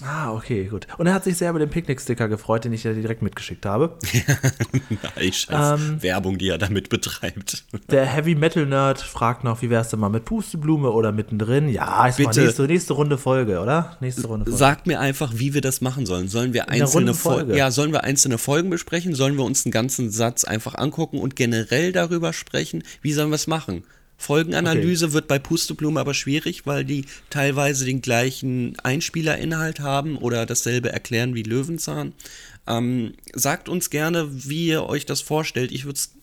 [0.04, 0.86] Ah, okay, gut.
[1.00, 3.98] Und er hat sich sehr über den Picknick-Sticker gefreut, den ich dir direkt mitgeschickt habe.
[4.90, 6.04] Nein, scheiß Ähm.
[6.04, 7.64] Werbung, die er damit betreibt.
[7.90, 11.68] Der Heavy Metal Nerd fragt noch, wie wär's denn mal mit Pusteblume oder mittendrin?
[11.70, 12.42] Ja, ist mal Bitte.
[12.42, 13.98] nächste, nächste Runde Folge, oder?
[14.00, 14.58] Nächste Runde Folge.
[14.58, 16.28] Sag mir einfach, wie wir das machen sollen.
[16.28, 17.58] Sollen wir einzelne Folgen, Folge.
[17.58, 19.16] ja, sollen wir einzelne Folgen besprechen?
[19.16, 22.84] Sollen wir uns einen ganzen Satz einfach angucken und generell darüber sprechen?
[23.02, 23.84] Wie sollen wir es machen?
[24.18, 30.92] Folgenanalyse wird bei Pusteblume aber schwierig, weil die teilweise den gleichen Einspielerinhalt haben oder dasselbe
[30.92, 32.14] erklären wie Löwenzahn.
[32.66, 35.72] Ähm, sagt uns gerne, wie ihr euch das vorstellt.
[35.72, 36.14] Ich würde es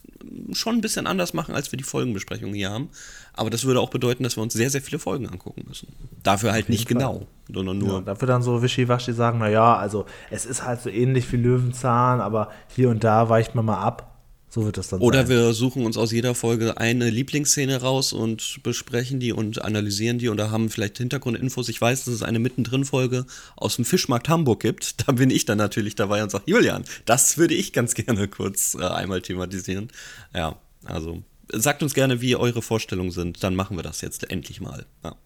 [0.52, 2.88] schon ein bisschen anders machen, als wir die Folgenbesprechung hier haben.
[3.32, 5.88] Aber das würde auch bedeuten, dass wir uns sehr, sehr viele Folgen angucken müssen.
[6.22, 6.96] Dafür halt nicht Fall.
[6.96, 10.90] genau, sondern Ja, nur dafür dann so wischiwaschi sagen, naja, also es ist halt so
[10.90, 14.13] ähnlich wie Löwenzahn, aber hier und da weicht man mal ab.
[14.54, 15.30] So wird es dann Oder sein.
[15.30, 20.28] wir suchen uns aus jeder Folge eine Lieblingsszene raus und besprechen die und analysieren die
[20.28, 21.68] oder haben vielleicht Hintergrundinfos.
[21.68, 23.26] Ich weiß, dass es eine Mittendrin-Folge
[23.56, 24.94] aus dem Fischmarkt Hamburg gibt.
[25.06, 28.74] Da bin ich dann natürlich dabei und sage, Julian, das würde ich ganz gerne kurz
[28.74, 29.88] äh, einmal thematisieren.
[30.32, 33.42] Ja, also sagt uns gerne, wie eure Vorstellungen sind.
[33.42, 34.86] Dann machen wir das jetzt endlich mal.
[35.02, 35.16] Ja.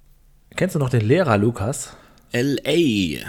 [0.56, 1.90] Kennst du noch den Lehrer Lukas?
[2.32, 3.26] L.A.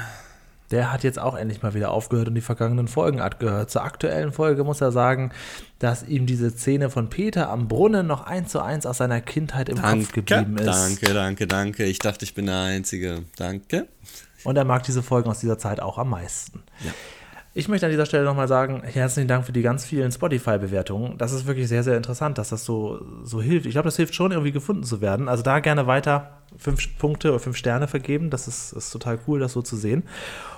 [0.71, 3.71] Der hat jetzt auch endlich mal wieder aufgehört und die vergangenen Folgen abgehört.
[3.71, 5.31] Zur aktuellen Folge muss er sagen,
[5.79, 9.69] dass ihm diese Szene von Peter am Brunnen noch eins zu eins aus seiner Kindheit
[9.69, 10.65] im Kopf Danke, geblieben ist.
[10.67, 11.83] danke, danke, danke.
[11.85, 13.23] Ich dachte, ich bin der Einzige.
[13.35, 13.87] Danke.
[14.43, 16.63] Und er mag diese Folgen aus dieser Zeit auch am meisten.
[16.83, 16.91] Ja.
[17.59, 21.17] Ich möchte an dieser Stelle nochmal sagen, herzlichen Dank für die ganz vielen Spotify-Bewertungen.
[21.17, 23.65] Das ist wirklich sehr, sehr interessant, dass das so, so hilft.
[23.65, 25.27] Ich glaube, das hilft schon, irgendwie gefunden zu werden.
[25.27, 28.29] Also da gerne weiter fünf Punkte oder fünf Sterne vergeben.
[28.29, 30.03] Das ist, ist total cool, das so zu sehen.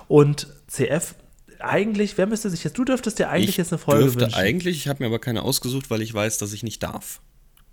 [0.07, 1.15] Und CF,
[1.57, 4.35] eigentlich, wer müsste sich jetzt, du dürftest dir eigentlich ich jetzt eine Folge dürfte wünschen.
[4.39, 7.19] eigentlich, ich habe mir aber keine ausgesucht, weil ich weiß, dass ich nicht darf.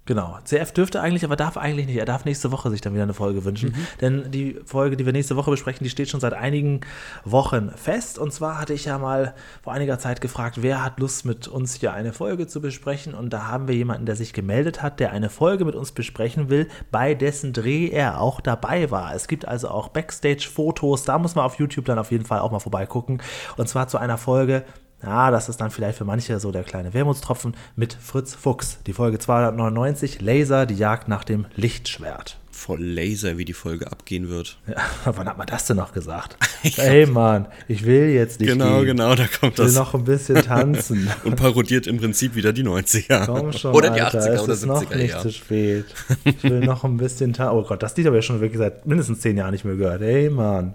[0.08, 0.38] Genau.
[0.42, 1.98] CF dürfte eigentlich, aber darf eigentlich nicht.
[1.98, 3.74] Er darf nächste Woche sich dann wieder eine Folge wünschen.
[4.00, 6.80] Denn die Folge, die wir nächste Woche besprechen, die steht schon seit einigen
[7.26, 8.18] Wochen fest.
[8.18, 11.74] Und zwar hatte ich ja mal vor einiger Zeit gefragt, wer hat Lust mit uns
[11.74, 13.12] hier eine Folge zu besprechen.
[13.12, 16.48] Und da haben wir jemanden, der sich gemeldet hat, der eine Folge mit uns besprechen
[16.48, 19.14] will, bei dessen Dreh er auch dabei war.
[19.14, 21.04] Es gibt also auch Backstage-Fotos.
[21.04, 23.20] Da muss man auf YouTube dann auf jeden Fall auch mal vorbeigucken.
[23.58, 24.64] Und zwar zu einer Folge,
[25.02, 28.78] ja, das ist dann vielleicht für manche so der kleine Wermutstropfen mit Fritz Fuchs.
[28.86, 32.36] Die Folge 299, Laser, die Jagd nach dem Lichtschwert.
[32.50, 34.58] Voll Laser, wie die Folge abgehen wird.
[34.66, 34.74] Ja,
[35.14, 36.36] wann hat man das denn noch gesagt?
[36.76, 38.86] Ey Mann, ich will jetzt nicht Genau, gehen.
[38.96, 39.74] genau, da kommt Ich will das.
[39.76, 41.08] noch ein bisschen tanzen.
[41.24, 43.26] Und parodiert im Prinzip wieder die 90er.
[43.26, 45.20] Komm schon, oder die Alter, 80er es oder ist noch 70er, nicht ja.
[45.20, 45.84] zu spät.
[46.24, 47.56] Ich will noch ein bisschen tanzen.
[47.56, 50.02] Oh Gott, das Lied habe ich schon wirklich seit mindestens zehn Jahren nicht mehr gehört.
[50.02, 50.74] Ey Mann.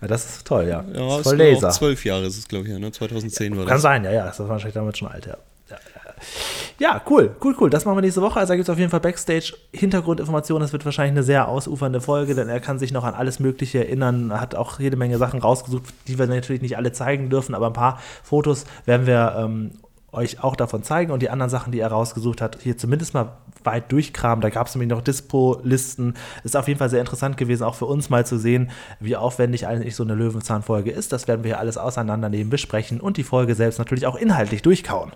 [0.00, 0.84] Ja, das ist toll, ja.
[0.92, 1.70] Ja, das ist voll Laser.
[1.70, 2.92] zwölf Jahre ist es, glaube ich, ja, ne?
[2.92, 3.82] 2010 war Kann das.
[3.82, 4.26] sein, ja, ja.
[4.26, 5.36] Das war wahrscheinlich damals schon alt, ja.
[5.70, 6.94] Ja, ja.
[6.94, 7.70] ja, cool, cool, cool.
[7.70, 8.38] Das machen wir nächste Woche.
[8.38, 10.62] Also da gibt es auf jeden Fall Backstage-Hintergrundinformationen.
[10.62, 13.78] Das wird wahrscheinlich eine sehr ausufernde Folge, denn er kann sich noch an alles Mögliche
[13.78, 14.30] erinnern.
[14.30, 17.68] Er hat auch jede Menge Sachen rausgesucht, die wir natürlich nicht alle zeigen dürfen, aber
[17.68, 19.70] ein paar Fotos werden wir ähm,
[20.14, 23.32] euch auch davon zeigen und die anderen Sachen, die er rausgesucht hat, hier zumindest mal
[23.64, 24.42] weit durchkramen.
[24.42, 26.14] Da gab es nämlich noch Dispo-Listen.
[26.42, 29.66] Ist auf jeden Fall sehr interessant gewesen, auch für uns mal zu sehen, wie aufwendig
[29.66, 31.12] eigentlich so eine Löwenzahn-Folge ist.
[31.12, 35.12] Das werden wir hier alles auseinandernehmen, besprechen und die Folge selbst natürlich auch inhaltlich durchkauen.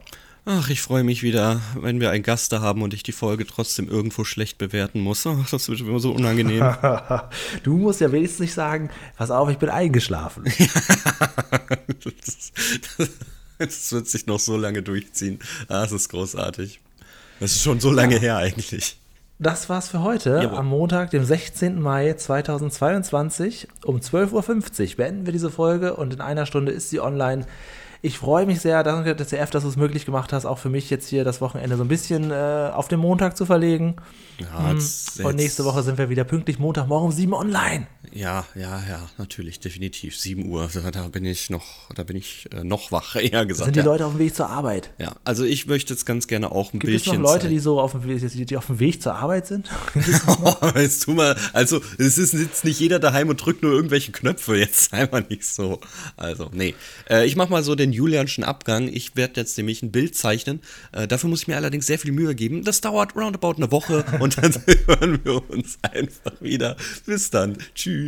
[0.51, 3.47] Ach, ich freue mich wieder, wenn wir einen Gast da haben und ich die Folge
[3.47, 5.27] trotzdem irgendwo schlecht bewerten muss.
[5.27, 6.75] Ach, das wird immer so unangenehm.
[7.65, 10.45] du musst ja wenigstens nicht sagen, pass auf, ich bin eingeschlafen.
[12.03, 12.53] das,
[12.97, 13.11] das
[13.93, 15.39] wird sich noch so lange durchziehen.
[15.69, 16.81] Ah, das ist großartig.
[17.41, 18.99] Das ist schon so lange her eigentlich.
[19.41, 20.41] Das war's für heute.
[20.43, 20.59] Jawohl.
[20.59, 21.81] Am Montag, dem 16.
[21.81, 27.01] Mai 2022 um 12.50 Uhr beenden wir diese Folge und in einer Stunde ist sie
[27.01, 27.47] online.
[28.01, 30.69] Ich freue mich sehr, danke der CF, dass du es möglich gemacht hast, auch für
[30.69, 33.97] mich jetzt hier das Wochenende so ein bisschen äh, auf den Montag zu verlegen.
[34.39, 35.27] Ja, jetzt- Hm.
[35.27, 37.89] Und nächste Woche sind wir wieder pünktlich Montagmorgen um 7 Uhr online.
[38.19, 40.17] Ja, ja, ja, natürlich, definitiv.
[40.19, 43.67] 7 Uhr, da, bin ich noch, da bin ich äh, noch wach, eher gesagt.
[43.67, 43.85] Sind die ja.
[43.85, 44.91] Leute auf dem Weg zur Arbeit?
[44.99, 47.55] ja, also ich möchte jetzt ganz gerne auch ein Gibt es noch Bildchen Leute, zeigen.
[47.55, 49.71] die so auf dem, Weg- die, die auf dem Weg zur Arbeit sind?
[50.75, 54.57] Jetzt tu mal, also es ist jetzt nicht jeder daheim und drückt nur irgendwelche Knöpfe,
[54.57, 55.81] jetzt sei mal nicht so.
[56.17, 56.75] Also, nee.
[57.09, 58.89] Äh, ich mach mal so den Julianschen Abgang.
[58.89, 60.61] Ich werde jetzt nämlich ein Bild zeichnen.
[60.91, 62.65] Äh, dafür muss ich mir allerdings sehr viel Mühe geben.
[62.65, 64.53] Das dauert roundabout eine Woche und dann
[64.87, 66.77] hören wir uns einfach wieder.
[67.07, 67.57] Bis dann.
[67.77, 68.08] Tschüss.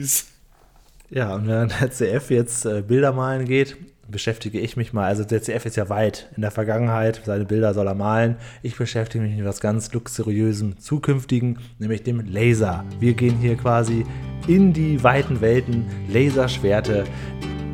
[1.11, 3.76] Ja, und während der CF jetzt äh, Bilder malen geht,
[4.11, 5.07] beschäftige ich mich mal.
[5.07, 8.36] Also der CF ist ja weit in der Vergangenheit, seine Bilder soll er malen.
[8.62, 12.84] Ich beschäftige mich mit was ganz luxuriösem Zukünftigen, nämlich dem Laser.
[12.98, 14.05] Wir gehen hier quasi
[14.46, 17.05] in die weiten Welten, Laserschwerte.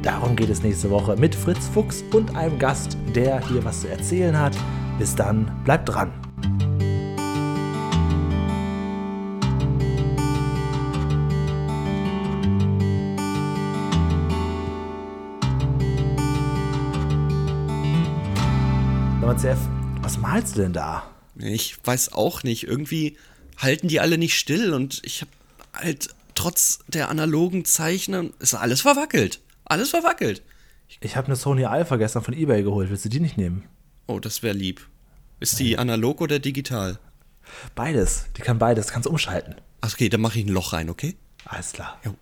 [0.03, 3.89] Darum geht es nächste Woche mit Fritz Fuchs und einem Gast, der hier was zu
[3.89, 4.57] erzählen hat.
[4.99, 6.26] Bis dann, bleibt dran.
[19.27, 19.59] Sag mal, CF,
[20.03, 21.03] was malst du denn da?
[21.37, 22.63] Ich weiß auch nicht.
[22.63, 23.17] Irgendwie
[23.57, 25.33] halten die alle nicht still und ich habe
[25.75, 29.41] halt trotz der analogen Zeichnen ist alles verwackelt.
[29.65, 30.43] Alles verwackelt.
[31.01, 32.89] Ich habe eine Sony Alpha gestern von eBay geholt.
[32.89, 33.65] Willst du die nicht nehmen?
[34.07, 34.87] Oh, das wäre lieb.
[35.41, 37.01] Ist die analog oder digital?
[37.75, 38.27] Beides.
[38.37, 38.93] Die kann beides.
[38.93, 39.57] Kannst umschalten.
[39.81, 41.17] Ach, okay, dann mache ich ein Loch rein, okay?
[41.47, 41.99] Alles klar.
[42.05, 42.15] Jo.